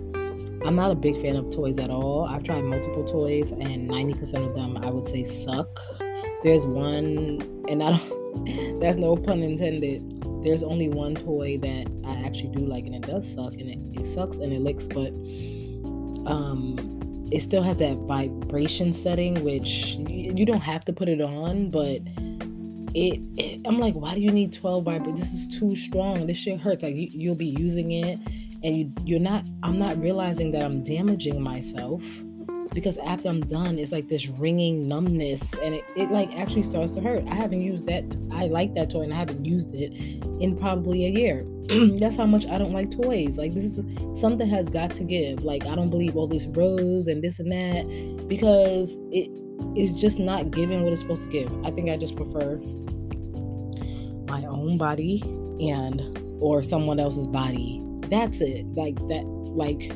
I'm 0.65 0.77
not 0.77 0.91
a 0.91 0.95
big 0.95 1.21
fan 1.21 1.37
of 1.37 1.51
toys 1.51 1.79
at 1.79 1.91
all. 1.91 2.27
I've 2.27 2.43
tried 2.43 2.65
multiple 2.65 3.05
toys, 3.05 3.51
and 3.51 3.89
90% 3.91 4.47
of 4.47 4.55
them 4.55 4.77
I 4.79 4.91
would 4.91 5.07
say 5.07 5.25
suck. 5.25 5.81
There's 6.43 6.67
one, 6.67 7.65
and 7.69 7.83
I 7.83 7.99
don't, 7.99 8.81
that's 8.81 8.97
no 8.97 9.17
pun 9.17 9.43
intended. 9.43 10.23
There's 10.43 10.63
only 10.63 10.89
one 10.89 11.15
toy 11.15 11.59
that 11.59 11.87
I 12.05 12.27
actually 12.27 12.51
do 12.51 12.67
like, 12.67 12.87
and 12.87 12.95
it 12.95 13.03
does 13.03 13.31
suck, 13.31 13.55
and 13.55 13.69
it, 13.69 14.01
it 14.01 14.07
sucks 14.07 14.39
and 14.39 14.53
it 14.53 14.61
licks, 14.61 14.87
but 14.87 15.13
um, 16.31 16.77
it 17.33 17.41
still 17.41 17.63
has 17.63 17.77
that 17.79 17.97
vibration 17.99 18.93
setting, 18.93 19.43
which 19.45 19.97
you, 20.09 20.35
you 20.37 20.45
don't 20.45 20.61
have 20.61 20.85
to 20.87 20.93
put 20.93 21.09
it 21.09 21.21
on, 21.21 21.71
but 21.71 22.01
it, 22.95 23.21
it, 23.37 23.61
I'm 23.67 23.79
like, 23.79 23.95
why 23.95 24.15
do 24.15 24.21
you 24.21 24.31
need 24.31 24.53
12 24.53 24.85
vibrations? 24.85 25.21
This 25.21 25.33
is 25.33 25.49
too 25.49 25.77
strong. 25.77 26.27
This 26.27 26.39
shit 26.39 26.59
hurts. 26.59 26.83
Like 26.83 26.95
you, 26.95 27.09
you'll 27.13 27.35
be 27.35 27.47
using 27.47 27.93
it, 27.93 28.19
and 28.63 28.77
you, 28.77 28.93
you're 29.05 29.21
not. 29.21 29.45
I'm 29.63 29.79
not 29.79 29.99
realizing 30.01 30.53
that 30.53 30.63
I'm 30.63 30.83
damaging 30.83 31.41
myself 31.41 32.03
because 32.73 32.99
after 32.99 33.29
I'm 33.29 33.41
done, 33.41 33.79
it's 33.79 33.93
like 33.93 34.09
this 34.09 34.29
ringing 34.29 34.87
numbness 34.87 35.55
and 35.55 35.75
it, 35.75 35.85
it 35.97 36.11
like 36.11 36.37
actually 36.39 36.63
starts 36.63 36.93
to 36.93 37.01
hurt. 37.01 37.27
I 37.29 37.35
haven't 37.35 37.63
used 37.63 37.87
that. 37.87 38.05
I 38.33 38.47
like 38.47 38.75
that 38.75 38.91
toy 38.91 39.03
and 39.03 39.13
I 39.13 39.17
haven't 39.17 39.45
used 39.45 39.75
it 39.75 39.93
in 40.41 40.57
probably 40.57 41.07
a 41.07 41.09
year. 41.09 41.45
That's 41.97 42.17
how 42.17 42.27
much 42.27 42.47
I 42.47 42.59
don't 42.59 42.73
like 42.73 42.91
toys. 42.91 43.39
Like 43.39 43.53
this 43.53 43.65
is 43.65 43.81
something 44.19 44.49
has 44.49 44.69
got 44.69 44.95
to 44.97 45.05
give. 45.05 45.45
Like 45.45 45.67
I 45.67 45.75
don't 45.75 45.91
believe 45.91 46.17
all 46.17 46.27
this 46.27 46.47
rose 46.47 47.09
and 47.09 47.23
this 47.23 47.41
and 47.41 47.51
that 47.53 48.29
because 48.29 48.99
it 49.11 49.31
is 49.77 49.91
just 49.93 50.19
not 50.19 50.51
giving 50.51 50.83
what 50.83 50.93
it's 50.93 51.03
supposed 51.03 51.23
to 51.23 51.29
give. 51.29 51.53
I 51.65 51.71
think 51.71 51.91
I 51.91 51.97
just 51.97 52.17
prefer 52.17 52.57
my 54.29 54.45
own 54.47 54.77
body 54.77 55.23
and 55.61 56.19
or 56.41 56.63
someone 56.63 57.01
else's 57.01 57.27
body. 57.27 57.83
That's 58.11 58.41
it. 58.41 58.67
Like 58.75 58.97
that 59.09 59.25
like 59.27 59.91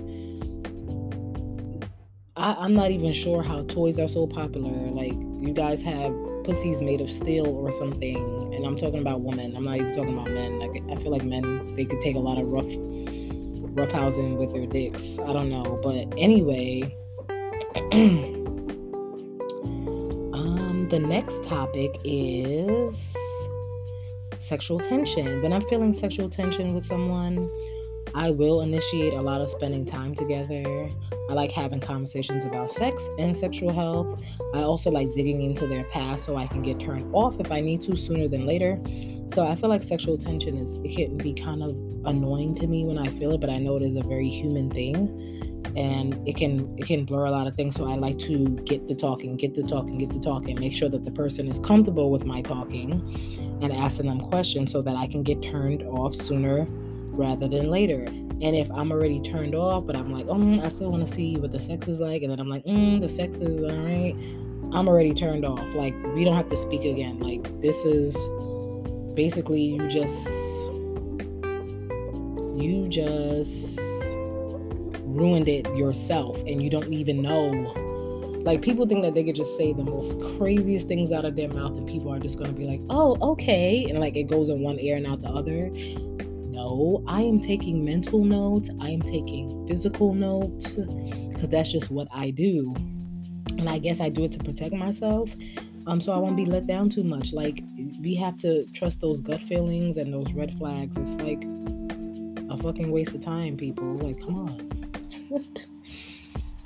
I, 2.37 2.65
am 2.65 2.75
not 2.75 2.91
even 2.91 3.13
sure 3.13 3.43
how 3.43 3.65
toys 3.65 3.99
are 3.99 4.09
so 4.09 4.27
popular. 4.27 4.71
Like 4.91 5.15
you 5.15 5.53
guys 5.53 5.81
have 5.83 6.15
pussies 6.45 6.81
made 6.81 7.01
of 7.01 7.11
steel 7.11 7.47
or 7.47 7.71
something, 7.73 8.17
and 8.55 8.67
I'm 8.67 8.77
talking 8.77 9.01
about 9.01 9.23
women. 9.23 9.57
I'm 9.57 9.63
not 9.63 9.77
even 9.77 9.95
talking 9.95 10.15
about 10.19 10.31
men. 10.31 10.59
Like 10.59 10.83
I 10.91 10.97
feel 11.01 11.11
like 11.11 11.25
men 11.25 11.75
they 11.75 11.85
could 11.85 12.01
take 12.01 12.17
a 12.17 12.21
lot 12.21 12.39
of 12.39 12.47
rough 12.47 12.73
rough 13.77 13.91
housing 13.91 14.37
with 14.37 14.53
their 14.53 14.67
dicks. 14.67 15.19
I 15.19 15.33
don't 15.33 15.49
know, 15.49 15.79
but 15.83 16.07
anyway. 16.19 16.97
um, 20.33 20.87
the 20.91 21.01
next 21.01 21.43
topic 21.45 22.01
is 22.05 23.17
sexual 24.39 24.79
tension. 24.79 25.43
When 25.43 25.53
I'm 25.53 25.67
feeling 25.69 25.93
sexual 25.95 26.29
tension 26.29 26.75
with 26.75 26.85
someone, 26.85 27.51
I 28.15 28.31
will 28.31 28.61
initiate 28.61 29.13
a 29.13 29.21
lot 29.21 29.41
of 29.41 29.51
spending 29.51 29.85
time 29.85 30.15
together. 30.15 30.89
I 31.29 31.33
like 31.33 31.51
having 31.51 31.81
conversations 31.81 32.45
about 32.45 32.71
sex 32.71 33.09
and 33.19 33.37
sexual 33.37 33.73
health. 33.73 34.23
I 34.55 34.59
also 34.59 34.91
like 34.91 35.13
digging 35.13 35.43
into 35.43 35.67
their 35.67 35.85
past 35.85 36.25
so 36.25 36.37
I 36.37 36.47
can 36.47 36.63
get 36.63 36.79
turned 36.79 37.13
off 37.13 37.41
if 37.41 37.51
I 37.51 37.61
need 37.61 37.83
to 37.83 37.97
sooner 37.97 38.29
than 38.29 38.47
later. 38.47 38.81
So 39.27 39.47
I 39.47 39.57
feel 39.57 39.69
like 39.69 39.83
sexual 39.83 40.17
tension 40.17 40.57
is 40.57 40.75
it 40.85 40.95
can 40.95 41.17
be 41.17 41.33
kind 41.33 41.63
of 41.63 41.71
annoying 42.07 42.55
to 42.57 42.67
me 42.67 42.85
when 42.85 42.99
I 42.99 43.09
feel 43.09 43.33
it, 43.33 43.41
but 43.41 43.51
I 43.51 43.59
know 43.59 43.77
it 43.77 43.83
is 43.83 43.97
a 43.97 44.03
very 44.03 44.29
human 44.29 44.71
thing 44.71 45.35
and 45.77 46.29
it 46.29 46.37
can 46.37 46.73
it 46.79 46.87
can 46.87 47.05
blur 47.05 47.25
a 47.25 47.31
lot 47.31 47.47
of 47.49 47.57
things 47.57 47.75
so 47.75 47.85
i 47.91 47.97
like 47.97 48.17
to 48.19 48.49
get 48.65 48.87
the 48.87 48.95
talking 48.95 49.37
get 49.37 49.55
the 49.55 49.63
talking 49.63 49.99
get 49.99 50.13
the 50.13 50.21
talking 50.21 50.59
make 50.61 50.73
sure 50.73 50.89
that 50.89 51.05
the 51.05 51.11
person 51.11 51.49
is 51.49 51.59
comfortable 51.59 52.11
with 52.11 52.25
my 52.25 52.41
talking 52.41 53.59
and 53.61 53.73
asking 53.73 54.07
them 54.07 54.21
questions 54.21 54.71
so 54.71 54.81
that 54.81 54.95
i 54.95 55.07
can 55.07 55.23
get 55.23 55.43
turned 55.43 55.83
off 55.85 56.15
sooner 56.15 56.69
rather 57.17 57.49
than 57.49 57.71
later. 57.71 58.05
And 58.05 58.57
if 58.57 58.71
I'm 58.71 58.91
already 58.91 59.21
turned 59.21 59.55
off, 59.55 59.87
but 59.87 59.97
I'm 59.97 60.13
like, 60.13 60.27
oh, 60.29 60.61
I 60.61 60.69
still 60.69 60.91
want 60.91 61.07
to 61.07 61.13
see 61.13 61.37
what 61.37 61.53
the 61.53 61.61
sex 61.61 61.89
is 61.89 62.01
like, 62.01 62.23
and 62.23 62.31
then 62.31 62.41
I'm 62.41 62.49
like, 62.49 62.65
mm, 62.65 63.01
the 63.01 63.09
sex 63.09 63.37
is 63.37 63.63
all 63.63 63.79
right, 63.79 64.15
I'm 64.73 64.89
already 64.89 65.15
turned 65.15 65.45
off. 65.45 65.75
Like, 65.75 65.95
we 66.15 66.25
don't 66.25 66.37
have 66.37 66.49
to 66.49 66.57
speak 66.57 66.85
again. 66.85 67.21
Like, 67.21 67.61
this 67.61 67.85
is 67.85 68.17
basically 69.15 69.63
you 69.63 69.89
just 69.89 70.29
you 72.57 72.87
just 72.89 73.81
ruined 75.03 75.49
it 75.49 75.67
yourself 75.75 76.41
and 76.47 76.63
you 76.63 76.71
don't 76.71 76.93
even 76.93 77.23
know. 77.23 77.51
Like 78.45 78.61
people 78.63 78.87
think 78.87 79.03
that 79.03 79.15
they 79.15 79.25
could 79.25 79.35
just 79.35 79.57
say 79.57 79.73
the 79.73 79.85
most 79.85 80.21
craziest 80.37 80.87
things 80.87 81.13
out 81.13 81.25
of 81.25 81.35
their 81.35 81.49
mouth 81.49 81.77
and 81.77 81.87
people 81.87 82.13
are 82.13 82.19
just 82.19 82.39
going 82.39 82.51
to 82.53 82.57
be 82.57 82.67
like, 82.67 82.81
"Oh, 82.91 83.17
okay." 83.33 83.87
And 83.89 84.01
like 84.01 84.17
it 84.17 84.25
goes 84.25 84.51
in 84.51 84.61
one 84.61 84.79
ear 84.79 84.97
and 84.97 85.07
out 85.07 85.21
the 85.21 85.29
other. 85.29 85.71
I 87.07 87.21
am 87.23 87.41
taking 87.41 87.85
mental 87.85 88.25
notes. 88.25 88.71
I 88.81 88.91
am 88.91 89.03
taking 89.03 89.67
physical 89.67 90.15
notes 90.15 90.77
because 90.77 91.49
that's 91.49 91.71
just 91.71 91.91
what 91.91 92.09
I 92.13 92.31
do. 92.31 92.75
And 93.59 93.69
I 93.69 93.79
guess 93.79 94.01
I 94.01 94.09
do 94.09 94.25
it 94.25 94.33
to 94.33 94.39
protect 94.39 94.75
myself. 94.75 95.31
Um, 95.87 96.01
so 96.01 96.13
I 96.13 96.17
won't 96.17 96.37
be 96.37 96.47
let 96.47 96.67
down 96.67 96.89
too 96.89 97.05
much. 97.05 97.33
Like 97.33 97.63
we 98.01 98.15
have 98.15 98.39
to 98.39 98.65
trust 98.73 99.01
those 99.01 99.21
gut 99.21 99.43
feelings 99.43 99.97
and 99.97 100.13
those 100.13 100.33
red 100.33 100.57
flags. 100.57 100.97
It's 100.97 101.17
like 101.17 101.45
a 102.51 102.63
fucking 102.63 102.91
waste 102.91 103.15
of 103.15 103.21
time, 103.21 103.57
people. 103.57 103.97
Like, 103.99 104.19
come 104.21 104.37
on. 104.37 104.71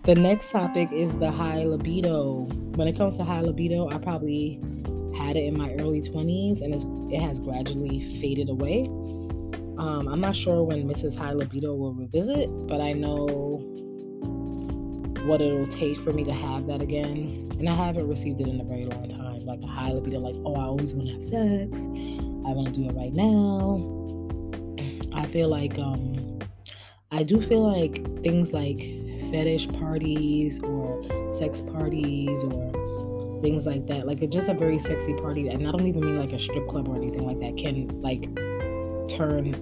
the 0.05 0.15
next 0.15 0.51
topic 0.51 0.91
is 0.93 1.17
the 1.17 1.31
high 1.31 1.65
libido. 1.65 2.47
When 2.77 2.87
it 2.87 2.97
comes 2.97 3.17
to 3.17 3.25
high 3.25 3.41
libido, 3.41 3.89
I 3.91 3.99
probably 3.99 4.61
had 5.17 5.37
it 5.37 5.45
in 5.45 5.59
my 5.59 5.73
early 5.75 6.01
20s 6.01 6.61
and 6.63 6.73
it 7.13 7.21
has 7.21 7.41
gradually 7.41 8.01
faded 8.21 8.49
away. 8.49 8.89
Um, 9.79 10.09
I'm 10.09 10.21
not 10.21 10.35
sure 10.35 10.63
when 10.63 10.89
Mrs. 10.89 11.17
High 11.17 11.33
Libido 11.33 11.75
will 11.75 11.95
revisit, 11.95 12.51
but 12.67 12.81
I 12.81 12.93
know 12.93 13.27
what 15.25 15.41
it'll 15.41 15.67
take 15.67 16.01
for 16.01 16.13
me 16.13 16.25
to 16.25 16.33
have 16.33 16.67
that 16.67 16.81
again. 16.81 17.51
And 17.59 17.69
I 17.69 17.75
haven't 17.75 18.09
received 18.09 18.41
it 18.41 18.49
in 18.49 18.61
a 18.61 18.65
very 18.65 18.87
long 18.87 19.09
time. 19.09 19.39
Like 19.41 19.61
a 19.63 19.67
high 19.67 19.93
libido, 19.93 20.19
like, 20.21 20.37
oh, 20.45 20.55
I 20.57 20.65
always 20.65 20.95
want 20.95 21.09
to 21.09 21.15
have 21.15 21.25
sex. 21.25 21.87
I 21.87 22.53
want 22.53 22.69
to 22.69 22.73
do 22.75 22.89
it 22.89 22.93
right 22.93 23.13
now. 23.13 23.95
I 25.15 25.27
feel 25.27 25.49
like 25.49 25.79
um 25.79 26.39
I 27.11 27.23
do 27.23 27.41
feel 27.41 27.63
like 27.63 28.23
things 28.23 28.53
like 28.53 28.79
fetish 29.31 29.69
parties 29.71 30.61
or 30.61 31.03
sex 31.33 31.61
parties 31.61 32.45
or 32.45 33.41
things 33.43 33.67
like 33.67 33.87
that, 33.87 34.07
like 34.07 34.23
it's 34.23 34.35
just 34.35 34.49
a 34.49 34.55
very 34.55 34.79
sexy 34.79 35.15
party, 35.15 35.49
and 35.49 35.67
I 35.67 35.71
don't 35.71 35.87
even 35.87 36.05
mean 36.05 36.19
like 36.19 36.33
a 36.33 36.39
strip 36.39 36.69
club 36.69 36.89
or 36.89 36.97
anything 36.97 37.27
like 37.27 37.41
that, 37.41 37.57
can 37.57 37.89
like 38.03 38.29
turn 39.09 39.55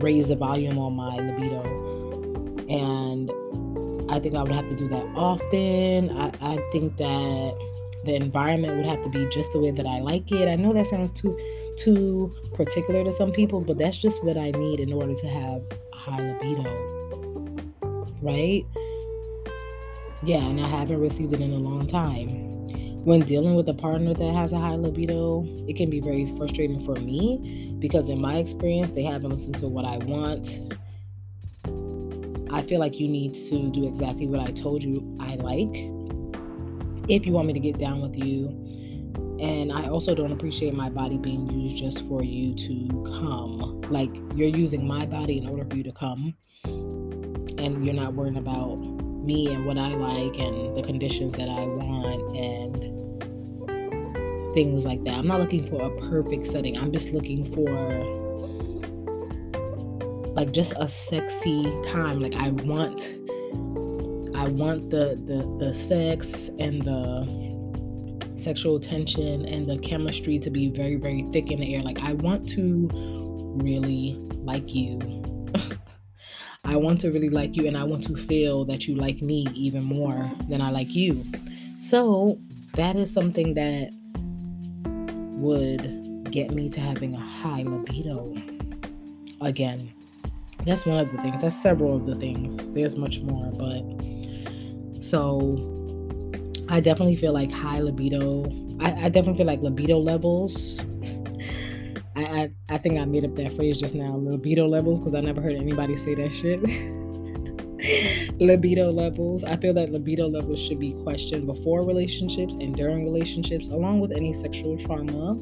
raise 0.00 0.28
the 0.28 0.36
volume 0.36 0.78
on 0.78 0.94
my 0.94 1.16
libido. 1.16 1.62
And 2.68 3.30
I 4.10 4.18
think 4.18 4.34
I 4.34 4.42
would 4.42 4.52
have 4.52 4.68
to 4.68 4.76
do 4.76 4.88
that 4.88 5.04
often. 5.14 6.10
I, 6.18 6.32
I 6.40 6.56
think 6.72 6.96
that 6.96 7.58
the 8.04 8.14
environment 8.14 8.76
would 8.76 8.86
have 8.86 9.02
to 9.02 9.08
be 9.08 9.26
just 9.26 9.52
the 9.52 9.60
way 9.60 9.70
that 9.70 9.86
I 9.86 10.00
like 10.00 10.30
it. 10.30 10.48
I 10.48 10.56
know 10.56 10.72
that 10.72 10.86
sounds 10.86 11.12
too 11.12 11.38
too 11.76 12.34
particular 12.54 13.04
to 13.04 13.12
some 13.12 13.30
people, 13.30 13.60
but 13.60 13.78
that's 13.78 13.98
just 13.98 14.24
what 14.24 14.36
I 14.36 14.50
need 14.50 14.80
in 14.80 14.92
order 14.92 15.14
to 15.14 15.28
have 15.28 15.62
high 15.92 16.20
libido. 16.20 16.64
Right? 18.20 18.66
Yeah, 20.22 20.44
and 20.44 20.60
I 20.60 20.68
haven't 20.68 21.00
received 21.00 21.34
it 21.34 21.40
in 21.40 21.52
a 21.52 21.58
long 21.58 21.86
time. 21.86 22.57
When 23.04 23.20
dealing 23.20 23.54
with 23.54 23.68
a 23.68 23.74
partner 23.74 24.12
that 24.14 24.34
has 24.34 24.52
a 24.52 24.58
high 24.58 24.74
libido, 24.74 25.46
it 25.66 25.76
can 25.76 25.88
be 25.88 26.00
very 26.00 26.26
frustrating 26.36 26.84
for 26.84 26.94
me 26.96 27.76
because, 27.78 28.08
in 28.08 28.20
my 28.20 28.38
experience, 28.38 28.92
they 28.92 29.04
haven't 29.04 29.30
listened 29.30 29.58
to 29.58 29.68
what 29.68 29.84
I 29.84 29.98
want 29.98 30.60
I 32.50 32.62
feel 32.62 32.80
like 32.80 32.98
you 32.98 33.08
need 33.08 33.34
to 33.34 33.70
do 33.70 33.86
exactly 33.86 34.26
what 34.26 34.40
I 34.40 34.50
told 34.52 34.82
you 34.82 35.16
I 35.20 35.34
like 35.36 35.90
if 37.08 37.26
you 37.26 37.32
want 37.32 37.46
me 37.46 37.52
to 37.52 37.60
get 37.60 37.78
down 37.78 38.00
with 38.00 38.16
you. 38.16 38.48
And 39.38 39.70
I 39.70 39.88
also 39.88 40.14
don't 40.14 40.32
appreciate 40.32 40.74
my 40.74 40.88
body 40.88 41.16
being 41.16 41.48
used 41.50 41.76
just 41.76 42.06
for 42.08 42.24
you 42.24 42.54
to 42.54 43.04
come. 43.18 43.80
Like 43.90 44.10
you're 44.34 44.48
using 44.48 44.86
my 44.86 45.06
body 45.06 45.38
in 45.38 45.48
order 45.48 45.64
for 45.64 45.76
you 45.76 45.84
to 45.84 45.92
come. 45.92 46.34
And 46.64 47.84
you're 47.84 47.94
not 47.94 48.14
worrying 48.14 48.38
about 48.38 48.76
me 49.24 49.52
and 49.52 49.64
what 49.66 49.78
I 49.78 49.88
like 49.88 50.38
and 50.38 50.76
the 50.76 50.82
conditions 50.82 51.34
that 51.34 51.48
I 51.48 51.66
want 51.66 52.36
and 52.36 52.98
things 54.54 54.84
like 54.84 55.04
that. 55.04 55.14
I'm 55.14 55.26
not 55.26 55.40
looking 55.40 55.64
for 55.66 55.82
a 55.82 56.08
perfect 56.08 56.46
setting. 56.46 56.76
I'm 56.76 56.92
just 56.92 57.12
looking 57.12 57.44
for 57.44 57.68
like 60.34 60.52
just 60.52 60.72
a 60.76 60.88
sexy 60.88 61.64
time. 61.92 62.20
Like 62.20 62.34
I 62.34 62.50
want 62.50 63.14
I 64.34 64.48
want 64.48 64.90
the 64.90 65.20
the 65.24 65.66
the 65.66 65.74
sex 65.74 66.48
and 66.58 66.82
the 66.82 67.38
sexual 68.36 68.78
tension 68.78 69.44
and 69.46 69.66
the 69.66 69.78
chemistry 69.78 70.38
to 70.38 70.50
be 70.50 70.70
very 70.70 70.96
very 70.96 71.26
thick 71.32 71.50
in 71.50 71.60
the 71.60 71.74
air. 71.74 71.82
Like 71.82 72.00
I 72.02 72.12
want 72.14 72.48
to 72.50 72.88
really 73.62 74.16
like 74.44 74.74
you. 74.74 75.00
I 76.68 76.76
want 76.76 77.00
to 77.00 77.10
really 77.10 77.30
like 77.30 77.56
you 77.56 77.66
and 77.66 77.78
I 77.78 77.84
want 77.84 78.04
to 78.04 78.14
feel 78.14 78.66
that 78.66 78.86
you 78.86 78.94
like 78.94 79.22
me 79.22 79.46
even 79.54 79.82
more 79.84 80.30
than 80.50 80.60
I 80.60 80.70
like 80.70 80.94
you. 80.94 81.24
So, 81.78 82.38
that 82.74 82.94
is 82.94 83.10
something 83.10 83.54
that 83.54 83.90
would 85.40 86.30
get 86.30 86.50
me 86.50 86.68
to 86.68 86.78
having 86.78 87.14
a 87.14 87.20
high 87.20 87.62
libido 87.62 88.36
again. 89.40 89.90
That's 90.66 90.84
one 90.84 90.98
of 90.98 91.10
the 91.10 91.16
things. 91.22 91.40
That's 91.40 91.56
several 91.56 91.96
of 91.96 92.04
the 92.04 92.16
things. 92.16 92.70
There's 92.72 92.96
much 92.96 93.20
more, 93.20 93.50
but 93.52 93.82
so 95.02 95.56
I 96.68 96.80
definitely 96.80 97.16
feel 97.16 97.32
like 97.32 97.50
high 97.50 97.80
libido. 97.80 98.44
I, 98.78 99.06
I 99.06 99.08
definitely 99.08 99.38
feel 99.38 99.46
like 99.46 99.62
libido 99.62 99.98
levels. 99.98 100.76
I, 102.18 102.22
I, 102.22 102.50
I 102.68 102.78
think 102.78 102.98
I 102.98 103.04
made 103.04 103.24
up 103.24 103.34
that 103.36 103.52
phrase 103.52 103.78
just 103.78 103.94
now, 103.94 104.16
libido 104.16 104.66
levels, 104.66 104.98
because 105.00 105.14
I 105.14 105.20
never 105.20 105.40
heard 105.40 105.56
anybody 105.56 105.96
say 105.96 106.14
that 106.16 106.34
shit. 106.34 106.60
libido 108.40 108.90
levels. 108.90 109.44
I 109.44 109.56
feel 109.56 109.72
that 109.74 109.90
libido 109.90 110.28
levels 110.28 110.60
should 110.60 110.80
be 110.80 110.92
questioned 111.04 111.46
before 111.46 111.86
relationships 111.86 112.54
and 112.54 112.74
during 112.74 113.04
relationships, 113.04 113.68
along 113.68 114.00
with 114.00 114.12
any 114.12 114.32
sexual 114.32 114.76
trauma 114.78 115.38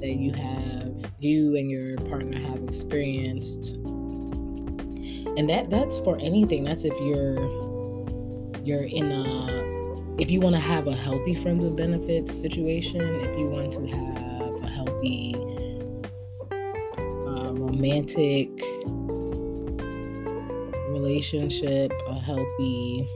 that 0.00 0.16
you 0.16 0.32
have, 0.32 1.12
you 1.20 1.56
and 1.56 1.70
your 1.70 1.96
partner 2.08 2.40
have 2.40 2.62
experienced 2.64 3.76
and 5.36 5.48
that 5.50 5.68
that's 5.70 6.00
for 6.00 6.18
anything 6.20 6.64
that's 6.64 6.84
if 6.84 6.98
you're 7.00 7.36
you're 8.64 8.84
in 8.84 9.12
a 9.12 10.20
if 10.20 10.30
you 10.30 10.40
want 10.40 10.54
to 10.54 10.60
have 10.60 10.86
a 10.86 10.94
healthy 10.94 11.34
friends 11.34 11.62
with 11.62 11.76
benefits 11.76 12.32
situation 12.32 13.00
if 13.20 13.38
you 13.38 13.46
want 13.46 13.72
to 13.72 13.86
have 13.86 14.64
a 14.64 14.68
healthy 14.68 15.34
romantic 17.66 18.48
relationship 20.90 21.92
a 22.08 22.14
healthy 22.18 23.08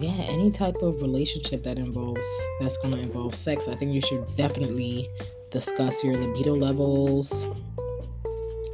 yeah 0.00 0.24
any 0.28 0.50
type 0.50 0.76
of 0.82 1.00
relationship 1.02 1.62
that 1.62 1.78
involves 1.78 2.26
that's 2.60 2.76
going 2.78 2.94
to 2.94 3.00
involve 3.00 3.34
sex 3.34 3.68
i 3.68 3.74
think 3.76 3.92
you 3.92 4.00
should 4.00 4.24
definitely 4.36 5.08
discuss 5.50 6.02
your 6.02 6.16
libido 6.16 6.54
levels 6.54 7.46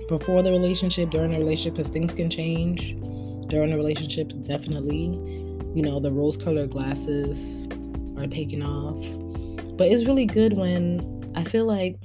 before 0.08 0.42
the 0.42 0.50
relationship, 0.50 1.10
during 1.10 1.32
the 1.32 1.38
relationship, 1.38 1.74
because 1.74 1.90
things 1.90 2.12
can 2.12 2.30
change 2.30 2.96
during 3.48 3.70
the 3.70 3.76
relationship, 3.76 4.32
definitely. 4.42 5.04
You 5.74 5.82
know, 5.82 6.00
the 6.00 6.10
rose 6.10 6.36
colored 6.36 6.70
glasses 6.70 7.68
are 8.16 8.26
taken 8.26 8.62
off. 8.62 8.98
But 9.76 9.88
it's 9.88 10.06
really 10.06 10.26
good 10.26 10.54
when 10.54 11.32
I 11.36 11.44
feel 11.44 11.66
like 11.66 11.98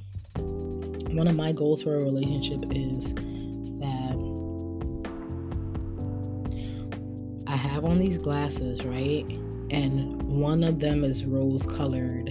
one 1.16 1.28
of 1.28 1.36
my 1.36 1.52
goals 1.52 1.82
for 1.82 1.96
a 1.96 1.98
relationship 2.00 2.64
is 2.70 3.14
that 3.80 4.16
I 7.46 7.56
have 7.56 7.84
on 7.84 7.98
these 7.98 8.18
glasses, 8.18 8.84
right? 8.84 9.24
And 9.70 10.22
one 10.22 10.62
of 10.64 10.78
them 10.80 11.04
is 11.04 11.24
rose 11.24 11.66
colored, 11.66 12.28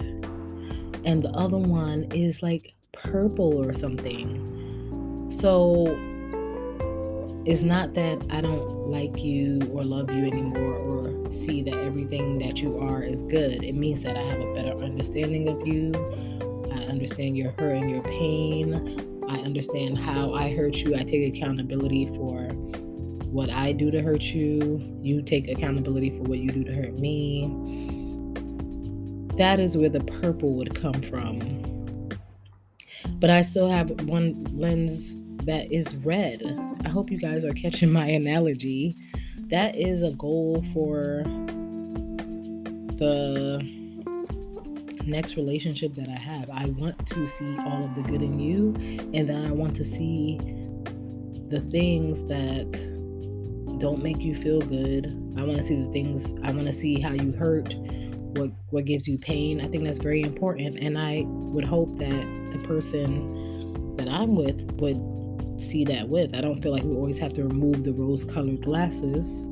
and 1.03 1.23
the 1.23 1.31
other 1.31 1.57
one 1.57 2.03
is 2.11 2.43
like 2.43 2.73
purple 2.91 3.61
or 3.61 3.73
something 3.73 4.53
so 5.33 5.87
it's 7.45 7.63
not 7.63 7.95
that 7.95 8.23
I 8.29 8.39
don't 8.39 8.69
like 8.91 9.23
you 9.23 9.59
or 9.73 9.83
love 9.83 10.11
you 10.11 10.25
anymore 10.25 10.75
or 10.75 11.31
see 11.31 11.63
that 11.63 11.73
everything 11.73 12.37
that 12.37 12.61
you 12.61 12.77
are 12.77 13.01
is 13.01 13.23
good. 13.23 13.63
It 13.63 13.73
means 13.73 14.03
that 14.03 14.15
I 14.15 14.21
have 14.21 14.39
a 14.39 14.53
better 14.53 14.77
understanding 14.77 15.47
of 15.47 15.65
you. 15.67 15.91
Understand 16.93 17.35
your 17.35 17.51
hurt 17.53 17.75
and 17.75 17.89
your 17.89 18.03
pain. 18.03 19.25
I 19.27 19.39
understand 19.39 19.97
how 19.97 20.31
I 20.35 20.55
hurt 20.55 20.75
you. 20.77 20.95
I 20.95 21.01
take 21.01 21.35
accountability 21.35 22.05
for 22.05 22.49
what 23.31 23.49
I 23.49 23.71
do 23.71 23.89
to 23.89 24.03
hurt 24.03 24.21
you. 24.21 24.79
You 25.01 25.23
take 25.23 25.49
accountability 25.49 26.11
for 26.11 26.21
what 26.21 26.37
you 26.37 26.49
do 26.49 26.63
to 26.63 26.71
hurt 26.71 26.93
me. 26.99 27.47
That 29.39 29.59
is 29.59 29.75
where 29.75 29.89
the 29.89 30.01
purple 30.01 30.53
would 30.53 30.79
come 30.79 31.01
from. 31.01 32.09
But 33.15 33.31
I 33.31 33.41
still 33.41 33.67
have 33.67 33.89
one 34.01 34.43
lens 34.51 35.17
that 35.45 35.71
is 35.71 35.95
red. 35.95 36.43
I 36.85 36.89
hope 36.89 37.09
you 37.09 37.17
guys 37.17 37.43
are 37.43 37.53
catching 37.53 37.91
my 37.91 38.05
analogy. 38.05 38.95
That 39.47 39.75
is 39.75 40.03
a 40.03 40.11
goal 40.11 40.63
for 40.73 41.23
the 42.97 43.82
next 45.05 45.35
relationship 45.35 45.93
that 45.95 46.09
I 46.09 46.19
have. 46.19 46.49
I 46.49 46.65
want 46.65 47.05
to 47.07 47.27
see 47.27 47.57
all 47.59 47.85
of 47.85 47.95
the 47.95 48.01
good 48.03 48.21
in 48.21 48.39
you, 48.39 48.73
and 49.13 49.29
then 49.29 49.45
I 49.45 49.51
want 49.51 49.75
to 49.77 49.85
see 49.85 50.39
the 51.49 51.61
things 51.69 52.25
that 52.25 52.71
don't 53.79 54.01
make 54.01 54.19
you 54.19 54.35
feel 54.35 54.61
good. 54.61 55.07
I 55.37 55.43
want 55.43 55.57
to 55.57 55.63
see 55.63 55.83
the 55.83 55.91
things, 55.91 56.33
I 56.43 56.51
want 56.51 56.67
to 56.67 56.73
see 56.73 56.99
how 56.99 57.11
you 57.13 57.31
hurt, 57.33 57.75
what 58.35 58.51
what 58.69 58.85
gives 58.85 59.07
you 59.07 59.17
pain. 59.17 59.61
I 59.61 59.67
think 59.67 59.83
that's 59.83 59.99
very 59.99 60.21
important 60.21 60.77
and 60.79 60.97
I 60.97 61.23
would 61.27 61.65
hope 61.65 61.97
that 61.97 62.51
the 62.51 62.59
person 62.65 63.95
that 63.97 64.07
I'm 64.07 64.35
with 64.35 64.71
would 64.79 64.99
see 65.61 65.85
that 65.85 66.09
with. 66.09 66.35
I 66.35 66.41
don't 66.41 66.61
feel 66.61 66.71
like 66.71 66.83
we 66.83 66.95
always 66.95 67.19
have 67.19 67.33
to 67.33 67.43
remove 67.43 67.83
the 67.83 67.93
rose-colored 67.93 68.61
glasses. 68.61 69.49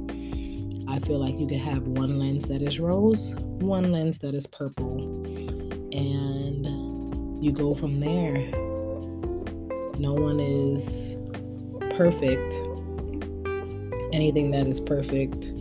I 0.87 0.99
feel 0.99 1.19
like 1.19 1.39
you 1.39 1.47
could 1.47 1.59
have 1.59 1.87
one 1.87 2.17
lens 2.17 2.45
that 2.45 2.61
is 2.61 2.79
rose, 2.79 3.35
one 3.35 3.91
lens 3.91 4.17
that 4.19 4.33
is 4.33 4.47
purple. 4.47 5.23
You 7.41 7.51
go 7.51 7.73
from 7.73 7.99
there. 7.99 8.37
No 9.97 10.13
one 10.13 10.39
is 10.39 11.17
perfect. 11.97 12.53
Anything 14.13 14.51
that 14.51 14.67
is 14.67 14.79
perfect 14.79 15.57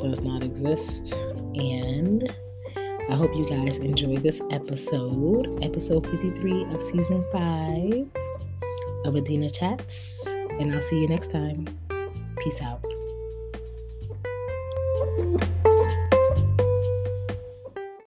does 0.00 0.20
not 0.20 0.44
exist. 0.44 1.12
And 1.56 2.32
I 3.10 3.14
hope 3.16 3.34
you 3.34 3.48
guys 3.48 3.78
enjoyed 3.78 4.22
this 4.22 4.40
episode, 4.52 5.58
episode 5.60 6.06
53 6.06 6.66
of 6.66 6.80
season 6.80 7.24
5 7.32 7.42
of 9.06 9.14
Niani 9.14 9.52
Chats. 9.52 10.24
And 10.28 10.72
I'll 10.72 10.80
see 10.82 11.00
you 11.00 11.08
next 11.08 11.32
time. 11.32 11.66
Peace 12.38 12.62
out. 12.62 12.85